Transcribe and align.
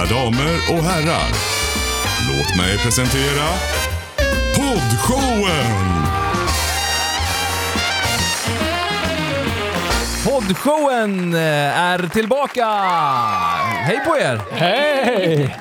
Mina 0.00 0.12
damer 0.20 0.54
och 0.70 0.84
herrar, 0.84 1.28
låt 2.28 2.56
mig 2.56 2.78
presentera 2.78 3.46
Poddshowen! 4.56 6.04
Poddshowen 10.24 11.34
eh, 11.34 11.78
är 11.78 12.08
tillbaka! 12.08 12.66
Hej 13.66 14.00
på 14.06 14.16
er! 14.16 14.40
Hej! 14.52 15.56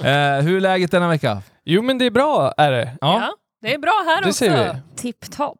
Eh, 0.00 0.44
hur 0.44 0.56
är 0.56 0.60
läget 0.60 0.90
denna 0.90 1.08
vecka? 1.08 1.42
Jo 1.64 1.82
men 1.82 1.98
det 1.98 2.06
är 2.06 2.10
bra 2.10 2.52
är 2.56 2.70
det. 2.72 2.96
Ja, 3.00 3.32
det 3.62 3.74
är 3.74 3.78
bra 3.78 4.02
här 4.06 4.22
Det 4.22 4.28
också. 4.28 4.38
ser 4.38 4.72
vi. 4.74 4.96
Tipptopp. 4.96 5.58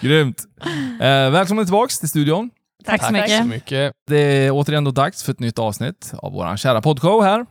Grymt! 0.00 0.42
Eh, 1.00 1.30
välkommen 1.30 1.64
tillbaks 1.64 1.98
till 1.98 2.08
studion. 2.08 2.50
Tack, 2.84 3.00
så 3.00 3.04
Tack 3.06 3.12
mycket. 3.12 3.38
så 3.38 3.44
mycket. 3.44 3.92
Det 4.06 4.16
är 4.16 4.50
återigen 4.50 4.84
då 4.84 4.90
dags 4.90 5.22
för 5.22 5.32
ett 5.32 5.40
nytt 5.40 5.58
avsnitt 5.58 6.12
av 6.18 6.32
vår 6.32 6.56
kära 6.56 6.82
poddshow 6.82 7.22
här. 7.22 7.46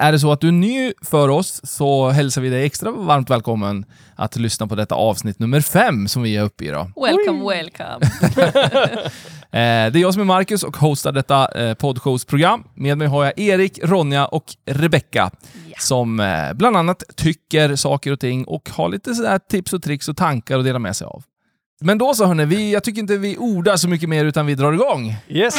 Är 0.00 0.12
det 0.12 0.18
så 0.18 0.32
att 0.32 0.40
du 0.40 0.48
är 0.48 0.52
ny 0.52 0.92
för 1.02 1.28
oss 1.28 1.60
så 1.64 2.08
hälsar 2.08 2.42
vi 2.42 2.48
dig 2.48 2.64
extra 2.64 2.90
varmt 2.90 3.30
välkommen 3.30 3.84
att 4.16 4.36
lyssna 4.36 4.66
på 4.66 4.74
detta 4.74 4.94
avsnitt 4.94 5.38
nummer 5.38 5.60
fem 5.60 6.08
som 6.08 6.22
vi 6.22 6.36
är 6.36 6.42
uppe 6.42 6.64
i 6.64 6.68
idag. 6.68 6.92
Welcome, 6.96 7.48
welcome. 7.50 7.98
Eh, 9.50 9.60
det 9.92 9.98
är 9.98 9.98
jag 9.98 10.12
som 10.14 10.20
är 10.20 10.26
Marcus 10.26 10.62
och 10.62 10.76
hostar 10.76 11.12
detta 11.12 11.48
eh, 11.60 11.74
poddshowsprogram. 11.74 12.64
Med 12.74 12.98
mig 12.98 13.08
har 13.08 13.24
jag 13.24 13.38
Erik, 13.38 13.78
Ronja 13.82 14.26
och 14.26 14.44
Rebecka 14.66 15.30
som 15.78 16.20
eh, 16.20 16.52
bland 16.54 16.76
annat 16.76 17.02
tycker 17.16 17.76
saker 17.76 18.12
och 18.12 18.20
ting 18.20 18.44
och 18.44 18.70
har 18.72 18.88
lite 18.88 19.14
sådär 19.14 19.38
tips 19.50 19.72
och 19.72 19.82
tricks 19.82 20.08
och 20.08 20.16
tankar 20.16 20.58
att 20.58 20.64
dela 20.64 20.78
med 20.78 20.96
sig 20.96 21.04
av. 21.04 21.22
Men 21.80 21.98
då 21.98 22.14
så 22.14 22.26
hörni, 22.26 22.44
vi, 22.44 22.72
jag 22.72 22.84
tycker 22.84 23.00
inte 23.00 23.16
vi 23.16 23.36
ordar 23.36 23.76
så 23.76 23.88
mycket 23.88 24.08
mer 24.08 24.24
utan 24.24 24.46
vi 24.46 24.54
drar 24.54 24.72
igång. 24.72 25.16
Yes. 25.28 25.56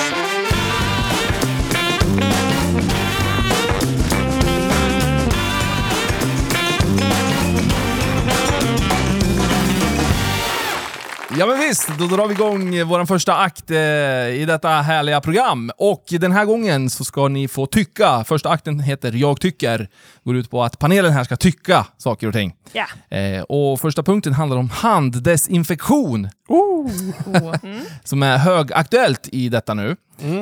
Ja 11.40 11.46
men 11.46 11.60
visst, 11.60 11.88
då 12.00 12.06
drar 12.08 12.28
vi 12.28 12.34
igång 12.34 12.84
vår 12.84 13.06
första 13.06 13.36
akt 13.38 13.72
eh, 13.72 13.78
i 13.78 14.46
detta 14.48 14.70
härliga 14.70 15.22
program. 15.22 15.72
Och 15.78 16.04
den 16.10 16.32
här 16.32 16.46
gången 16.46 16.90
så 16.90 17.04
ska 17.06 17.28
ni 17.28 17.48
få 17.48 17.66
tycka. 17.66 18.24
Första 18.24 18.50
akten 18.50 18.80
heter 18.80 19.12
Jag 19.12 19.42
tycker. 19.42 19.90
Går 20.24 20.36
ut 20.36 20.50
på 20.52 20.64
att 20.64 20.80
panelen 20.80 21.12
här 21.14 21.24
ska 21.24 21.36
tycka 21.36 21.86
saker 21.98 22.28
och 22.28 22.34
ting. 22.34 22.54
Ja. 22.74 23.18
Eh, 23.18 23.42
och 23.42 23.80
första 23.80 24.04
punkten 24.04 24.34
handlar 24.34 24.58
om 24.58 24.70
handdesinfektion. 24.70 26.30
Mm. 26.50 27.84
Som 28.04 28.24
är 28.24 28.38
högaktuellt 28.38 29.30
i 29.32 29.50
detta 29.50 29.74
nu. 29.74 29.96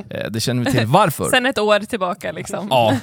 Eh, 0.09 0.31
det 0.31 0.39
känner 0.39 0.65
vi 0.65 0.71
till 0.71 0.85
varför. 0.85 1.25
Sen 1.29 1.45
ett 1.45 1.59
år 1.59 1.79
tillbaka 1.79 2.31
liksom. 2.31 2.67
Ja. 2.69 2.97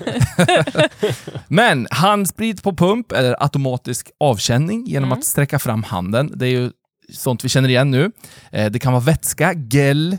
Men 1.48 1.86
handsprit 1.90 2.62
på 2.62 2.72
pump 2.76 3.12
eller 3.12 3.42
automatisk 3.42 4.10
avkänning 4.20 4.86
genom 4.86 5.08
Mm. 5.08 5.18
att 5.18 5.24
sträcka 5.24 5.58
fram 5.58 5.82
handen. 5.82 6.32
Det 6.34 6.46
är 6.46 6.50
ju 6.50 6.70
sånt 7.12 7.44
vi 7.44 7.48
känner 7.48 7.68
igen 7.68 7.90
nu. 7.90 8.10
Eh, 8.52 8.70
det 8.70 8.78
kan 8.78 8.92
vara 8.92 9.02
vätska, 9.02 9.52
gel 9.52 10.12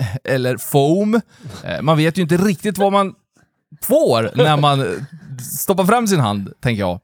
eh, 0.00 0.06
eller 0.24 0.56
foam. 0.56 1.20
Eh, 1.64 1.82
man 1.82 1.96
vet 1.96 2.18
ju 2.18 2.22
inte 2.22 2.36
riktigt 2.36 2.78
vad 2.78 2.92
man 2.92 3.14
får 3.82 4.30
när 4.34 4.56
man 4.56 5.06
stoppar 5.40 5.84
fram 5.84 6.06
sin 6.06 6.20
hand, 6.20 6.52
tänker 6.60 6.80
jag. 6.80 7.00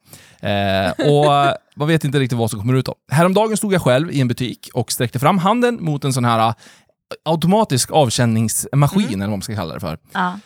Och 0.99 1.57
man 1.77 1.89
vet 1.89 2.05
inte 2.05 2.19
riktigt 2.19 2.39
vad 2.39 2.51
som 2.51 2.61
kommer 2.61 2.75
ut 2.75 2.87
då. 2.87 2.95
Häromdagen 3.13 3.57
stod 3.57 3.75
jag 3.75 3.83
själv 3.83 4.11
i 4.11 4.21
en 4.21 4.29
butik 4.29 4.71
och 4.75 4.93
sträckte 4.93 5.19
fram 5.19 5.39
handen 5.39 5.79
mot 5.81 6.05
en 6.05 6.13
sån 6.13 6.25
här 6.25 6.55
automatisk 7.25 7.91
avkänningsmaskin, 7.91 9.15
eller 9.15 9.19
vad 9.19 9.31
man 9.31 9.43
ska 9.43 9.55
kalla 9.55 9.75
det 9.75 9.81
för. 9.81 9.99
Ja. 10.13 10.39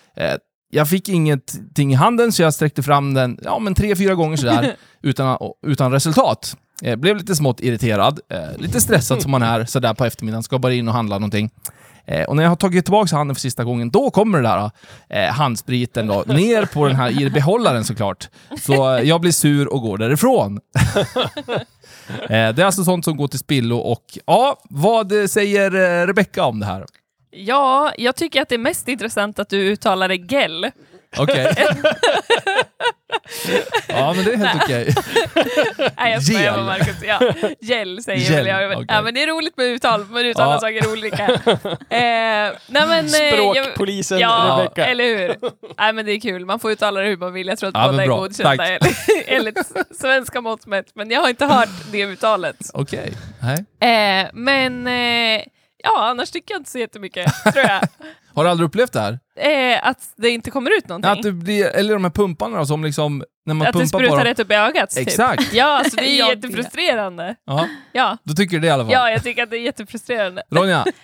Jag 0.71 0.89
fick 0.89 1.09
ingenting 1.09 1.93
i 1.93 1.95
handen 1.95 2.33
så 2.33 2.43
jag 2.43 2.55
sträckte 2.55 2.83
fram 2.83 3.15
den 3.15 3.39
ja, 3.43 3.59
men 3.59 3.75
tre, 3.75 3.97
fyra 3.97 4.15
gånger 4.15 4.37
sådär 4.37 4.77
utan, 5.03 5.39
utan 5.67 5.93
resultat. 5.93 6.57
Eh, 6.83 6.97
blev 6.97 7.17
lite 7.17 7.35
smått 7.35 7.61
irriterad, 7.61 8.21
eh, 8.29 8.59
lite 8.59 8.81
stressad 8.81 9.23
som 9.23 9.31
man 9.31 9.43
är 9.43 9.65
sådär 9.65 9.95
på 9.95 10.05
eftermiddagen, 10.05 10.43
ska 10.43 10.59
bara 10.59 10.73
in 10.73 10.89
och 10.89 10.95
handla 10.95 11.19
någonting. 11.19 11.51
Eh, 12.05 12.25
och 12.25 12.37
när 12.37 12.43
jag 12.43 12.51
har 12.51 12.57
tagit 12.57 12.85
tillbaka 12.85 13.17
handen 13.17 13.35
för 13.35 13.41
sista 13.41 13.65
gången, 13.65 13.91
då 13.91 14.11
kommer 14.11 14.43
det 14.43 14.49
där 14.49 14.71
eh, 15.09 15.33
handspriten 15.33 16.07
då, 16.07 16.25
ner 16.27 16.67
på 16.67 16.87
den 16.87 16.97
här 16.97 17.23
i 17.23 17.31
behållaren 17.31 17.85
såklart. 17.85 18.29
Så 18.61 18.97
eh, 18.97 19.09
jag 19.09 19.21
blir 19.21 19.33
sur 19.33 19.73
och 19.73 19.83
går 19.83 19.99
därifrån. 19.99 20.61
eh, 22.09 22.27
det 22.29 22.59
är 22.59 22.65
alltså 22.65 22.85
sånt 22.85 23.05
som 23.05 23.17
går 23.17 23.29
till 23.29 23.39
spillo 23.39 23.77
och 23.77 24.05
ja, 24.27 24.61
vad 24.71 25.13
säger 25.31 25.75
eh, 25.75 26.07
Rebecka 26.07 26.45
om 26.45 26.61
det 26.61 26.67
här? 26.67 26.85
ja, 27.31 27.93
jag 27.99 28.17
tycker 28.17 28.43
att 28.43 28.49
det 28.49 28.55
är 28.55 28.59
mest 28.59 28.89
intressant 28.89 29.39
att 29.39 29.49
du 29.49 29.59
uttalar 29.59 30.09
det 30.09 30.17
gel. 30.17 30.71
Okej. 31.17 31.55
ja, 33.89 34.13
men 34.17 34.25
det 34.25 34.33
är 34.33 34.37
helt 34.37 34.63
okej. 34.63 34.95
Nej, 35.97 36.13
jag 36.13 36.23
skojar 36.23 36.41
Gel. 36.43 36.53
bara 36.55 36.65
Marcus. 36.65 37.03
Ja, 37.03 37.21
gel 37.61 38.03
säger 38.03 38.19
Gel, 38.31 38.45
väl 38.45 38.47
jag. 38.47 38.73
okej. 38.73 38.85
Ja, 38.89 39.03
men 39.03 39.15
det 39.15 39.23
är 39.23 39.27
roligt 39.27 39.57
med 39.57 39.67
uttal, 39.67 40.05
man 40.11 40.25
uttalar 40.27 40.53
Ja. 40.53 40.61
saker 40.61 40.93
olika. 40.93 41.25
eh, 41.27 42.53
nej, 42.67 42.87
men, 42.87 43.07
eh, 43.07 43.21
jag- 43.21 43.57
Språkpolisen 43.57 44.19
Ja, 44.19 44.57
Rebecka. 44.61 44.87
eller 44.87 45.05
hur? 45.05 45.37
Nej, 45.79 45.93
men 45.93 46.07
det 46.07 46.13
är 46.13 46.21
kul. 46.21 46.47
Man 46.47 46.61
får 46.61 46.71
uttala 46.71 47.01
det 47.01 47.07
hur 47.09 47.17
man 47.17 47.33
vill. 47.33 47.47
Jag 47.47 47.59
tror 47.59 47.69
att 47.69 47.75
Ja, 47.75 47.81
men 47.87 47.91
båda 47.93 48.03
är 48.03 48.07
bra. 48.07 48.17
godkända 48.21 48.57
Tack. 48.57 48.69
enligt- 48.71 49.27
enligt 49.27 49.99
svenska 50.01 50.41
mått 50.41 50.67
mätt. 50.67 50.87
Men 50.95 51.11
jag 51.11 51.21
har 51.21 51.29
inte 51.29 51.47
hört 51.47 51.69
det 51.93 52.03
uttalet. 52.05 52.57
Okej. 52.75 53.13
Nej. 53.79 54.23
Eh, 54.23 54.29
men 54.33 54.87
eh, 54.87 55.43
ja, 55.85 56.09
annars 56.09 56.31
tycker 56.31 56.55
jag 56.55 56.61
inte 56.61 56.71
så 56.71 56.79
jättemycket, 56.79 57.33
tror 57.53 57.65
jag. 57.65 57.81
Har 58.41 58.45
du 58.45 58.51
aldrig 58.51 58.67
upplevt 58.69 58.93
det 58.93 59.01
här? 59.01 59.19
Eh, 59.73 59.87
att 59.89 59.99
det 60.17 60.31
inte 60.31 60.51
kommer 60.51 60.77
ut 60.79 60.89
någonting. 60.89 61.11
Att 61.11 61.23
det 61.23 61.33
blir, 61.33 61.67
eller 61.67 61.95
de 61.95 62.05
här 62.05 62.11
pumparna 62.11 62.59
då, 62.59 62.67
som 62.67 62.85
liksom, 62.85 63.25
när 63.47 63.55
man 63.55 63.67
Att 63.67 63.73
det 63.73 63.79
pumpar 63.79 63.99
på 63.99 64.05
sprutar 64.05 64.25
rätt 64.25 64.39
upp 64.39 64.51
i 64.51 64.55
ögat. 64.55 64.91
Typ. 64.91 65.07
Exakt. 65.09 65.55
Ja, 65.55 65.79
alltså 65.79 65.97
det 65.97 66.03
är 66.21 66.25
det. 66.25 66.31
jättefrustrerande. 66.35 67.35
Ja, 67.45 67.69
Ja. 67.93 68.17
då 68.25 68.35
tycker 68.35 68.57
du 68.57 68.61
det 68.61 68.67
i 68.67 68.71
alla 68.71 68.85
fall. 68.85 68.93
ja, 68.93 69.11
jag 69.11 69.23
tycker 69.23 69.43
att 69.43 69.51
det 69.51 69.57
är 69.57 69.61
jättefrustrerande. 69.61 70.43
Ronja? 70.51 70.85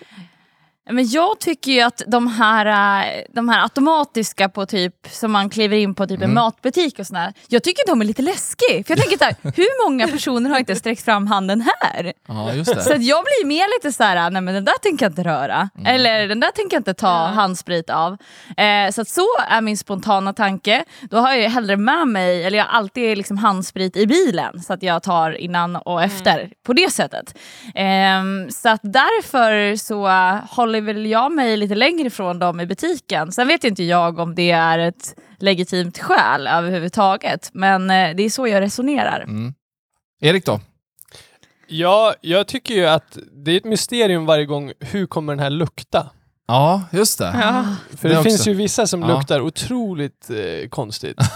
Men 0.91 1.09
jag 1.09 1.41
tycker 1.41 1.73
ju 1.73 1.81
att 1.81 2.03
de 2.07 2.27
här, 2.27 2.67
äh, 3.07 3.23
de 3.33 3.49
här 3.49 3.63
automatiska 3.63 4.49
på 4.49 4.67
typ, 4.67 4.95
som 5.11 5.33
man 5.33 5.51
kliver 5.51 5.77
in 5.77 5.95
på 5.95 6.07
typ 6.07 6.23
en 6.23 6.35
matbutik 6.35 6.99
och 6.99 7.07
sådär, 7.07 7.33
jag 7.49 7.63
tycker 7.63 7.87
de 7.87 8.01
är 8.01 8.05
lite 8.05 8.23
läskiga. 8.23 8.85
För 8.85 8.91
jag 8.93 8.99
tänker 8.99 9.19
såhär, 9.19 9.37
hur 9.57 9.85
många 9.89 10.09
personer 10.09 10.51
har 10.51 10.59
inte 10.59 10.77
sträckt 10.77 11.05
fram 11.05 11.27
handen 11.27 11.61
här? 11.81 12.13
Ja, 12.29 12.53
just 12.53 12.71
Så 12.83 12.89
det. 12.89 12.95
att 12.95 13.03
jag 13.05 13.25
blir 13.25 13.47
mer 13.47 13.77
lite 13.79 13.93
såhär, 13.97 14.31
nej 14.31 14.43
men 14.43 14.55
den 14.55 14.65
där 14.65 14.79
tänker 14.83 15.05
jag 15.05 15.11
inte 15.13 15.23
röra. 15.25 15.69
Eller 15.85 16.29
den 16.29 16.41
där 16.41 16.51
tänker 16.51 16.77
jag 16.77 16.81
inte 16.81 16.95
ta 16.95 17.07
Ja. 17.07 17.27
handsprit 17.27 17.91
av. 17.91 18.17
Eh, 18.57 18.91
så 18.93 19.01
att 19.01 19.09
så 19.09 19.27
är 19.51 19.61
min 19.61 19.79
spontana 19.79 20.33
tanke. 20.33 20.85
Då 21.11 21.17
har 21.17 21.29
jag 21.33 21.41
ju 21.41 21.47
hellre 21.49 21.77
med 21.77 22.09
mig, 22.09 22.45
eller 22.45 22.59
jag 22.59 22.65
har 22.65 22.79
alltid 22.79 23.19
liksom 23.19 23.39
handsprit 23.39 23.97
i 23.97 24.07
bilen 24.07 24.61
så 24.63 24.73
att 24.73 24.83
jag 24.83 25.03
tar 25.03 25.31
innan 25.31 25.77
och 25.77 26.03
efter 26.03 26.51
på 26.67 26.73
det 26.73 26.93
sättet. 26.93 27.39
Ehm, 27.75 28.51
så 28.51 28.69
att 28.69 28.81
därför 28.83 29.77
så 29.77 30.07
eh, 30.09 30.35
håller 30.81 30.95
väl 30.95 31.07
jag 31.07 31.33
mig 31.33 31.57
lite 31.57 31.75
längre 31.75 32.07
ifrån 32.07 32.39
dem 32.39 32.61
i 32.61 32.67
butiken. 32.67 33.33
Sen 33.33 33.49
vet 33.49 33.65
inte 33.65 33.83
jag 33.85 34.19
om 34.19 34.35
det 34.35 34.51
är 34.51 34.79
ett 34.79 35.15
legitimt 35.39 35.99
skäl 35.99 36.47
överhuvudtaget. 36.47 37.51
Men 37.53 37.91
eh, 37.91 38.17
det 38.17 38.23
är 38.23 38.31
så 38.31 38.47
jag 38.49 38.61
resonerar. 38.61 39.21
Mm. 39.21 39.55
Erik 40.21 40.47
då? 40.47 40.61
Ja, 41.69 42.15
jag 42.21 42.47
tycker 42.47 42.75
ju 42.75 42.87
att 42.87 43.19
det 43.45 43.51
är 43.53 43.57
ett 43.57 43.65
mysterium 43.65 44.27
varje 44.27 44.45
gång, 44.45 44.73
hur 44.81 45.07
kommer 45.07 45.33
den 45.33 45.41
här 45.41 45.51
lukta? 45.51 46.11
Ja, 46.49 46.83
just 46.93 47.19
det. 47.19 47.35
Ja. 47.43 47.65
För 47.97 48.09
Det 48.09 48.15
det, 48.15 48.23
finns 48.23 48.49
ju 48.49 48.55
vissa 48.55 48.87
som 48.87 49.03
Ja. 49.03 49.09
luktar 49.09 49.41
otroligt 49.41 50.31
eh, 50.31 50.69
konstigt. 50.69 51.17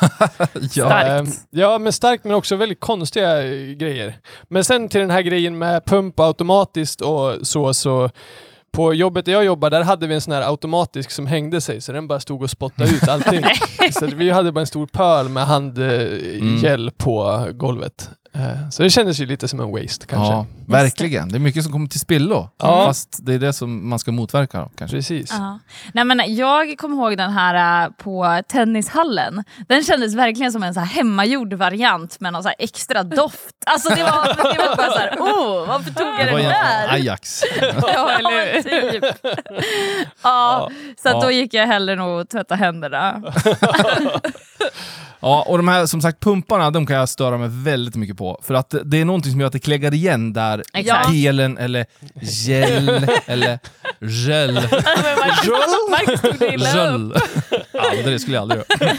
Ja. 0.55 0.87
Starkt. 0.87 1.29
Eh, 1.29 1.35
ja, 1.51 1.79
men 1.79 1.93
starkt 1.93 2.25
men 2.25 2.35
också 2.35 2.57
väldigt 2.57 2.81
konstiga 2.81 3.43
eh, 3.43 3.73
grejer. 3.73 4.15
Men 4.49 4.65
sen 4.65 4.89
till 4.89 5.01
den 5.01 5.11
här 5.11 5.23
grejen 5.23 5.59
med 5.59 5.85
pump 5.85 6.21
automatiskt 6.21 7.01
och 7.01 7.47
så, 7.47 7.75
så 7.75 8.11
på 8.73 8.95
jobbet 8.95 9.25
där 9.25 9.33
jag 9.33 9.45
jobbar, 9.45 9.71
där 9.71 9.83
hade 9.83 10.07
vi 10.07 10.15
en 10.15 10.21
sån 10.21 10.33
här 10.33 10.43
automatisk 10.43 11.11
som 11.11 11.27
hängde 11.27 11.61
sig, 11.61 11.81
så 11.81 11.93
den 11.93 12.09
bara 12.09 12.21
stod 12.21 12.43
och 12.43 12.51
spottade 12.51 12.91
ut 12.91 13.09
allting. 13.09 13.45
så 13.93 14.07
vi 14.07 14.31
hade 14.31 14.53
bara 14.53 14.61
en 14.61 14.67
stor 14.67 14.87
pöl 14.87 15.29
med 15.29 15.47
handgel 15.47 16.91
på 16.97 17.47
golvet. 17.53 18.11
Eh, 18.33 18.69
Så 18.71 18.83
det 18.83 18.91
kändes 18.91 19.19
ju 19.21 19.27
lite 19.27 19.49
som 19.49 19.61
en 19.61 19.71
waste 19.73 20.07
kanske. 20.07 20.33
ja, 20.33 20.47
verkligen. 20.67 21.29
Det 21.29 21.37
är 21.37 21.41
mycket 21.41 21.63
som 21.65 21.73
kommer 21.73 21.89
till 21.89 22.01
spillo. 22.01 22.49
Ja. 22.59 22.85
Fast 22.87 23.19
det 23.27 23.35
är 23.35 23.39
det 23.39 23.53
som 23.53 23.89
man 23.89 23.99
ska 23.99 24.13
motverka 24.13 24.69
kanske. 24.79 24.97
Precis. 24.97 25.31
Ja. 25.33 25.59
Nej, 25.95 26.05
men 26.05 26.35
jag 26.37 26.79
kommer 26.79 26.97
ihåg 26.97 27.17
den 27.17 27.31
här 27.33 27.85
äh, 27.85 27.91
på 27.91 28.43
tennishallen. 28.49 29.45
Den 29.69 29.85
kändes 29.85 30.15
verkligen 30.15 30.53
som 30.53 30.63
en 30.63 30.75
så 30.75 30.81
här 30.81 30.87
hemmagjord 30.87 31.53
variant 31.53 32.21
med 32.21 32.33
någon 32.33 32.43
så 32.43 32.49
här 32.49 32.57
extra 32.59 33.03
doft. 33.03 33.55
Alltså 33.67 33.89
det 33.95 34.03
var, 34.03 34.27
det 34.53 34.59
var 34.69 34.77
bara 34.77 34.91
så 34.93 34.99
här, 34.99 35.17
oh, 35.19 35.69
varför 35.69 35.91
tog 35.91 36.07
jag 36.07 36.27
Det 36.27 36.33
var 36.33 36.39
den 36.39 36.49
där? 36.49 36.89
Ajax. 36.93 37.43
Ja, 37.83 38.11
eller 38.11 38.55
hur? 38.55 38.63
typ. 39.01 39.05
Ja, 40.23 40.71
så 41.03 41.09
att 41.09 41.15
Ja. 41.15 41.21
då 41.21 41.31
gick 41.31 41.55
jag 41.55 41.67
hellre 41.67 41.95
nog 41.97 42.21
och 42.21 42.29
tvätta 42.29 42.55
händerna. 42.55 43.23
Ja, 45.23 45.45
och 45.49 45.57
de 45.57 45.69
här 45.69 45.87
som 45.87 46.01
sagt 46.01 46.21
pumparna, 46.21 46.71
de 46.71 46.87
kan 46.87 46.97
jag 46.97 47.09
störa 47.09 47.39
mig 47.39 47.49
väldigt 47.53 47.95
mycket 47.95 48.17
på. 48.17 48.41
För 48.43 48.55
att 48.55 48.75
det 48.85 49.01
är 49.01 49.05
någonting 49.05 49.33
som 49.33 49.41
gör 49.41 49.47
att 49.47 49.53
det 49.53 49.59
kläggar 49.59 49.95
igen 49.95 50.33
där 50.33 50.63
Exakt. 50.75 51.13
gelen 51.13 51.59
eller 51.59 51.87
gel 52.23 53.07
eller 53.27 53.59
gel. 54.01 54.55
Men 54.55 54.63
Marcus- 55.91 56.21
tog 56.23 56.39
det 56.39 56.55
illa 56.55 56.91
upp. 56.91 57.17
Gel. 57.51 57.63
Ja, 57.73 58.11
det 58.11 58.19
skulle 58.19 58.37
jag 58.37 58.43
aldrig 58.43 58.63
göra. 58.81 58.99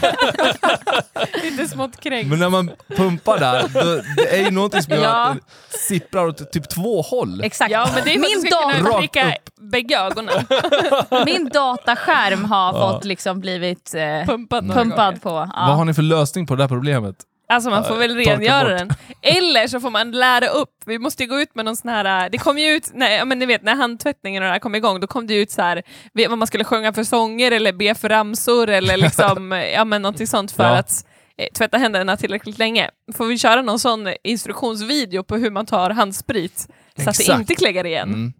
Lite 1.42 1.68
smått 1.68 2.00
kränkt. 2.00 2.28
Men 2.30 2.38
när 2.38 2.48
man 2.48 2.70
pumpar 2.96 3.38
där, 3.38 3.62
då, 3.68 4.02
det 4.16 4.36
är 4.40 4.44
ju 4.44 4.50
någonting 4.50 4.82
som 4.82 4.94
gör 4.94 5.02
Ja. 5.02 5.26
att 5.26 5.34
det 5.72 5.78
sipprar 5.78 6.26
åt 6.26 6.52
typ 6.52 6.68
två 6.68 7.02
håll. 7.02 7.40
Exakt. 7.44 7.70
Ja, 7.72 7.88
men 7.94 8.04
det 8.04 8.14
är 8.14 8.18
för 8.18 8.24
att 8.24 8.30
min, 8.30 8.40
du 8.42 8.46
ska 8.50 8.70
kunna 8.72 8.88
Rakt 8.90 8.98
pricka 9.00 9.36
bägge 9.60 9.98
ögonen. 9.98 10.34
min 11.26 11.48
dataskärm 11.48 12.44
har 12.44 12.72
fått 12.72 13.04
liksom 13.04 13.40
blivit 13.40 13.94
eh, 13.94 14.26
Pumpad 14.26 14.72
pumpad 14.72 15.22
på. 15.22 15.50
Vad 15.66 15.76
har 15.76 15.84
ni 15.84 15.94
för 15.94 16.02
lösning 16.02 16.46
på 16.46 16.54
det 16.56 16.62
här 16.62 16.68
problemet? 16.68 17.16
Alltså 17.48 17.70
man 17.70 17.84
får 17.84 17.96
väl 17.96 18.16
rengöra 18.16 18.68
den. 18.68 18.90
Eller 19.22 19.66
så 19.66 19.80
får 19.80 19.90
man 19.90 20.10
lära 20.10 20.46
upp. 20.48 20.70
Vi 20.86 20.98
måste 20.98 21.22
ju 21.22 21.28
gå 21.28 21.40
ut 21.40 21.54
med 21.54 21.64
någon 21.64 21.76
sån 21.76 21.90
här... 21.90 22.30
Det 22.30 22.38
kom 22.38 22.58
ju 22.58 22.66
ut, 22.70 22.90
nej, 22.94 23.24
men 23.24 23.38
ni 23.38 23.46
vet 23.46 23.62
när 23.62 23.74
handtvättningen 23.74 24.42
och 24.42 24.46
det 24.46 24.52
här 24.52 24.58
kom 24.58 24.74
igång, 24.74 25.00
då 25.00 25.06
kom 25.06 25.26
det 25.26 25.34
ut 25.34 25.50
så 25.50 25.62
här 25.62 25.82
vad 26.12 26.38
man 26.38 26.46
skulle 26.46 26.64
sjunga 26.64 26.92
för 26.92 27.04
sånger 27.04 27.52
eller 27.52 27.72
be 27.72 27.94
för 27.94 28.08
ramsor 28.08 28.68
eller 28.70 28.96
liksom, 29.06 29.52
ja 29.74 29.84
men 29.84 30.02
någonting 30.02 30.26
sånt 30.26 30.52
för 30.52 30.64
Ja. 30.64 30.78
att 30.78 31.06
eh, 31.38 31.46
tvätta 31.54 31.78
händerna 31.78 32.16
tillräckligt 32.16 32.58
länge. 32.58 32.90
Får 33.14 33.26
vi 33.26 33.38
köra 33.38 33.62
någon 33.62 33.78
sån 33.78 34.08
instruktionsvideo 34.24 35.22
på 35.24 35.36
hur 35.36 35.50
man 35.50 35.66
tar 35.66 35.90
handsprit 35.90 36.58
så 36.58 36.66
att 37.10 37.16
det 37.16 37.22
Exakt. 37.22 37.38
inte 37.40 37.54
kläggar 37.54 37.86
igen. 37.86 38.08
Mm. 38.08 38.32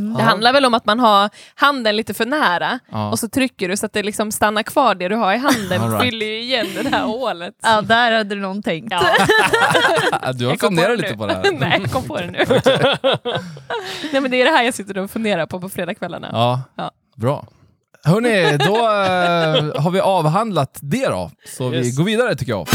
Mm. 0.00 0.14
Det 0.14 0.22
handlar 0.22 0.52
väl 0.52 0.64
om 0.64 0.74
att 0.74 0.86
man 0.86 1.00
har 1.00 1.30
handen 1.54 1.96
lite 1.96 2.14
för 2.14 2.26
nära 2.26 2.78
Ja. 2.90 3.10
och 3.10 3.18
så 3.18 3.28
trycker 3.28 3.68
du 3.68 3.76
så 3.76 3.86
att 3.86 3.92
det 3.92 4.02
liksom 4.02 4.32
stannar 4.32 4.62
kvar 4.62 4.94
det 4.94 5.08
du 5.08 5.16
har 5.16 5.34
i 5.34 5.36
handen, 5.36 5.80
All 5.82 5.90
right. 5.90 6.02
fyller 6.02 6.26
ju 6.26 6.40
igen 6.42 6.66
det 6.76 6.82
där 6.90 7.02
hålet. 7.02 7.54
Ja, 7.62 7.80
där 7.82 8.12
hade 8.12 8.34
du 8.34 8.40
någon 8.40 8.62
tänkt. 8.62 8.92
Ja. 8.92 9.02
Du 10.34 10.46
har 10.46 10.56
funderat 10.56 10.88
det 10.88 10.96
lite 10.96 11.10
nu. 11.10 11.16
på 11.16 11.26
det 11.26 11.34
här. 11.34 11.52
Nej, 11.58 11.78
jag 11.82 11.90
kom 11.92 12.02
på 12.04 12.16
det 12.16 12.26
nu. 12.26 12.44
Nej 14.12 14.20
men 14.20 14.30
det 14.30 14.40
är 14.40 14.44
det 14.44 14.50
här 14.50 14.62
jag 14.64 14.74
sitter 14.74 14.98
och 14.98 15.10
funderar 15.10 15.46
på 15.46 15.60
på 15.60 15.68
fredagskvällarna. 15.68 16.28
Ja, 16.32 16.62
Ja. 16.76 16.90
bra. 17.16 17.46
Hörni, 18.04 18.56
då 18.58 18.76
eh, 18.76 19.82
har 19.82 19.90
vi 19.90 20.00
avhandlat 20.00 20.78
det 20.82 21.06
då. 21.08 21.30
Så 21.56 21.68
vi 21.68 21.76
Yes. 21.78 21.96
går 21.98 22.04
vidare 22.04 22.34
tycker 22.34 22.52
jag. 22.52 22.68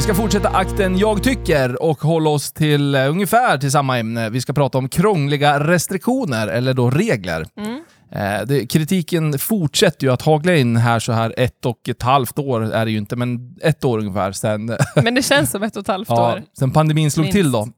Vi 0.00 0.04
ska 0.04 0.14
fortsätta 0.14 0.48
akten 0.48 0.98
Jag 0.98 1.22
tycker 1.22 1.82
och 1.82 2.00
hålla 2.00 2.30
oss 2.30 2.52
till 2.52 2.94
eh, 2.94 3.10
ungefär 3.10 3.58
till 3.58 3.70
samma 3.70 3.98
ämne. 3.98 4.30
Vi 4.30 4.40
ska 4.40 4.52
prata 4.52 4.78
om 4.78 4.88
krångliga 4.88 5.60
restriktioner, 5.66 6.48
eller 6.48 6.74
då 6.74 6.90
regler. 6.90 7.46
Mm. 7.56 7.80
Eh, 8.12 8.46
det, 8.46 8.66
kritiken 8.66 9.38
fortsätter 9.38 10.06
ju 10.06 10.12
att 10.12 10.22
hagla 10.22 10.56
in 10.56 10.76
här 10.76 10.98
så 10.98 11.12
här 11.12 11.34
ett 11.36 11.66
och 11.66 11.88
ett 11.88 12.02
halvt 12.02 12.38
år 12.38 12.72
är 12.74 12.84
det 12.84 12.90
ju 12.90 12.98
inte, 12.98 13.16
men 13.16 13.56
ett 13.62 13.84
år 13.84 13.98
ungefär 13.98 14.32
sen 14.32 14.66
Men 15.02 15.14
det 15.14 15.22
känns 15.22 15.50
som 15.50 15.62
ett 15.62 15.76
och 15.76 15.80
ett 15.82 15.88
halvt 15.88 16.08
Ja, 16.10 16.32
år. 16.32 16.42
sen 16.58 16.70
pandemin 16.70 17.10
slog 17.10 17.30
till 17.30 17.52
då. 17.52 17.68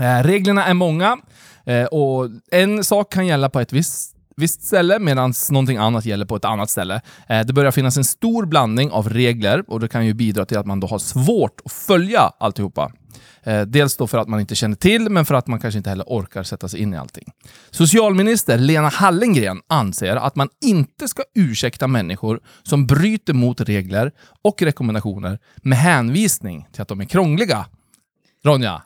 Eh, 0.00 0.22
reglerna 0.22 0.64
är 0.64 0.74
många 0.74 1.18
eh, 1.66 1.84
och 1.84 2.28
en 2.50 2.84
sak 2.84 3.12
kan 3.12 3.26
gälla 3.26 3.48
på 3.50 3.60
ett 3.60 3.72
visst, 3.72 4.13
visst 4.36 4.62
ställe 4.62 4.98
medan 4.98 5.32
någonting 5.50 5.76
annat 5.76 6.04
gäller 6.04 6.26
på 6.26 6.36
ett 6.36 6.44
annat 6.44 6.70
ställe. 6.70 7.00
Eh, 7.28 7.40
det 7.40 7.52
börjar 7.52 7.70
finnas 7.70 7.96
en 7.96 8.04
stor 8.04 8.46
blandning 8.46 8.90
av 8.90 9.08
regler 9.08 9.64
och 9.68 9.80
det 9.80 9.88
kan 9.88 10.06
ju 10.06 10.14
bidra 10.14 10.44
till 10.44 10.58
att 10.58 10.66
man 10.66 10.80
då 10.80 10.86
har 10.86 10.98
svårt 10.98 11.60
att 11.64 11.72
följa 11.72 12.20
alltihopa. 12.20 12.92
Eh, 13.42 13.62
dels 13.62 13.96
då 13.96 14.06
för 14.06 14.18
att 14.18 14.28
man 14.28 14.40
inte 14.40 14.54
känner 14.54 14.76
till, 14.76 15.10
men 15.10 15.24
för 15.24 15.34
att 15.34 15.46
man 15.46 15.60
kanske 15.60 15.78
inte 15.78 15.90
heller 15.90 16.04
orkar 16.04 16.42
sätta 16.42 16.68
sig 16.68 16.80
in 16.80 16.94
i 16.94 16.96
allting. 16.96 17.32
Socialminister 17.70 18.58
Lena 18.58 18.88
Hallengren 18.88 19.60
anser 19.66 20.16
att 20.16 20.36
man 20.36 20.48
inte 20.64 21.08
ska 21.08 21.22
ursäkta 21.34 21.86
människor 21.86 22.40
som 22.62 22.86
bryter 22.86 23.34
mot 23.34 23.60
regler 23.60 24.12
och 24.42 24.62
rekommendationer 24.62 25.38
med 25.56 25.78
hänvisning 25.78 26.66
till 26.72 26.82
att 26.82 26.88
de 26.88 27.00
är 27.00 27.04
krångliga. 27.04 27.66
Ronja? 28.44 28.82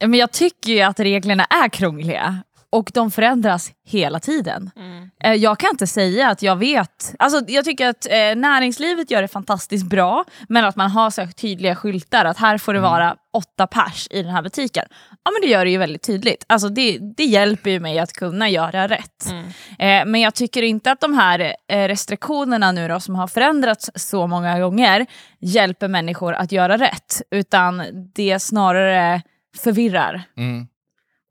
Men 0.00 0.14
jag 0.14 0.32
tycker 0.32 0.72
ju 0.72 0.80
att 0.80 1.00
reglerna 1.00 1.44
är 1.44 1.68
krångliga 1.68 2.42
och 2.74 2.90
de 2.94 3.10
förändras 3.10 3.72
hela 3.86 4.20
tiden. 4.20 4.70
Mm. 4.76 5.10
Eh, 5.24 5.32
Jag 5.32 5.58
kan 5.58 5.70
inte 5.70 5.86
säga 5.86 6.28
att 6.28 6.42
jag 6.42 6.56
vet. 6.56 7.14
Alltså, 7.18 7.42
jag 7.48 7.64
tycker 7.64 7.88
att 7.88 8.06
eh, 8.06 8.36
näringslivet 8.36 9.10
gör 9.10 9.22
det 9.22 9.28
fantastiskt 9.28 9.86
bra, 9.86 10.24
men 10.48 10.64
att 10.64 10.76
man 10.76 10.90
har 10.90 11.10
så 11.10 11.26
tydliga 11.36 11.76
skyltar 11.76 12.24
att 12.24 12.38
här 12.38 12.58
får 12.58 12.74
det 12.74 12.80
vara 12.80 13.16
åtta 13.32 13.66
pers 13.66 14.08
i 14.10 14.22
den 14.22 14.32
här 14.32 14.42
butiken. 14.42 14.84
Ja 15.24 15.30
men 15.30 15.40
det 15.42 15.46
gör 15.46 15.64
det 15.64 15.70
ju 15.70 15.78
väldigt 15.78 16.02
tydligt. 16.02 16.44
Alltså, 16.48 16.68
det, 16.68 16.98
det 17.16 17.24
hjälper 17.24 17.70
ju 17.70 17.80
mig 17.80 17.98
att 17.98 18.12
kunna 18.12 18.48
göra 18.48 18.88
rätt. 18.88 19.30
Mm. 19.30 19.44
Eh, 19.78 20.10
men 20.12 20.20
jag 20.20 20.34
tycker 20.34 20.62
inte 20.62 20.92
att 20.92 21.00
de 21.00 21.14
här 21.14 21.54
eh, 21.68 21.88
restriktionerna 21.88 22.72
nu 22.72 22.88
då, 22.88 23.00
som 23.00 23.14
har 23.14 23.26
förändrats 23.26 23.90
så 23.94 24.26
många 24.26 24.60
gånger 24.60 25.06
hjälper 25.40 25.88
människor 25.88 26.32
att 26.32 26.52
göra 26.52 26.78
rätt, 26.78 27.22
utan 27.30 27.82
det 28.14 28.38
snarare 28.38 29.22
förvirrar. 29.56 30.22
Mm. 30.36 30.66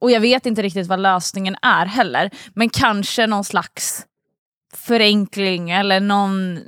Och 0.03 0.11
jag 0.11 0.19
vet 0.19 0.45
inte 0.45 0.61
riktigt 0.61 0.87
vad 0.87 0.99
lösningen 0.99 1.55
är 1.61 1.85
heller. 1.85 2.29
Men 2.53 2.69
kanske 2.69 3.27
någon 3.27 3.43
slags 3.43 4.05
förenkling 4.75 5.69
eller 5.71 5.99
någon... 5.99 6.59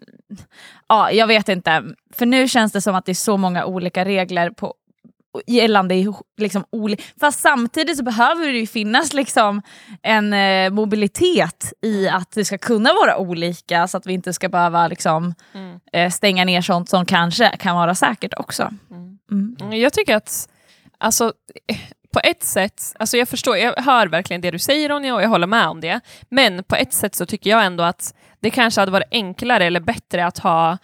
Ja, 0.88 1.12
jag 1.12 1.28
vet 1.28 1.50
inte. 1.50 1.84
För 2.14 2.26
nu 2.26 2.48
känns 2.48 2.72
det 2.72 2.82
som 2.82 2.96
att 2.96 3.06
det 3.06 3.12
är 3.12 3.14
så 3.14 3.38
många 3.38 3.66
olika 3.66 4.06
regler 4.06 4.50
på 4.50 4.74
gällande 5.48 5.96
liksom, 6.38 6.66
oli- 6.72 7.02
Fast 7.20 7.40
samtidigt 7.40 7.98
så 7.98 8.04
behöver 8.04 8.46
det 8.48 8.58
ju 8.60 8.68
finnas 8.68 9.14
liksom 9.14 9.62
en 10.04 10.34
eh, 10.34 10.70
mobilitet 10.70 11.74
i 11.82 12.10
att 12.10 12.32
det 12.32 12.46
ska 12.46 12.58
kunna 12.58 12.90
vara 12.94 13.18
olika 13.18 13.88
så 13.88 13.98
att 13.98 14.08
vi 14.08 14.14
inte 14.14 14.34
ska 14.34 14.50
behöva 14.50 14.88
liksom, 14.88 15.34
Mm. 15.54 15.80
eh, 15.94 16.12
stänga 16.12 16.46
ner 16.46 16.62
sånt 16.62 16.90
som 16.90 17.06
kanske 17.06 17.58
kan 17.58 17.76
vara 17.76 17.96
säkert 17.96 18.34
också. 18.38 18.72
Mm. 18.92 19.18
Mm, 19.62 19.80
Jag 19.80 19.94
tycker 19.94 20.16
att, 20.16 20.50
alltså, 20.98 21.34
på 22.16 22.22
ett 22.24 22.44
sätt, 22.44 22.94
alltså 23.00 23.18
jag 23.18 23.28
förstår, 23.30 23.58
jag 23.58 23.74
hör 23.78 24.08
verkligen 24.08 24.42
det 24.42 24.52
du 24.52 24.60
säger 24.60 24.90
Ronja 24.90 25.16
och 25.16 25.22
jag 25.24 25.30
håller 25.30 25.48
med 25.48 25.68
om 25.68 25.82
det, 25.82 26.00
men 26.30 26.64
på 26.64 26.76
ett 26.76 26.94
sätt 26.94 27.16
så 27.16 27.26
tycker 27.26 27.50
jag 27.50 27.66
ändå 27.66 27.84
att 27.84 28.14
det 28.42 28.50
kanske 28.50 28.82
hade 28.82 28.92
varit 28.92 29.08
enklare 29.12 29.66
eller 29.66 29.80
bättre 29.80 30.26
att 30.26 30.38
ha 30.38 30.78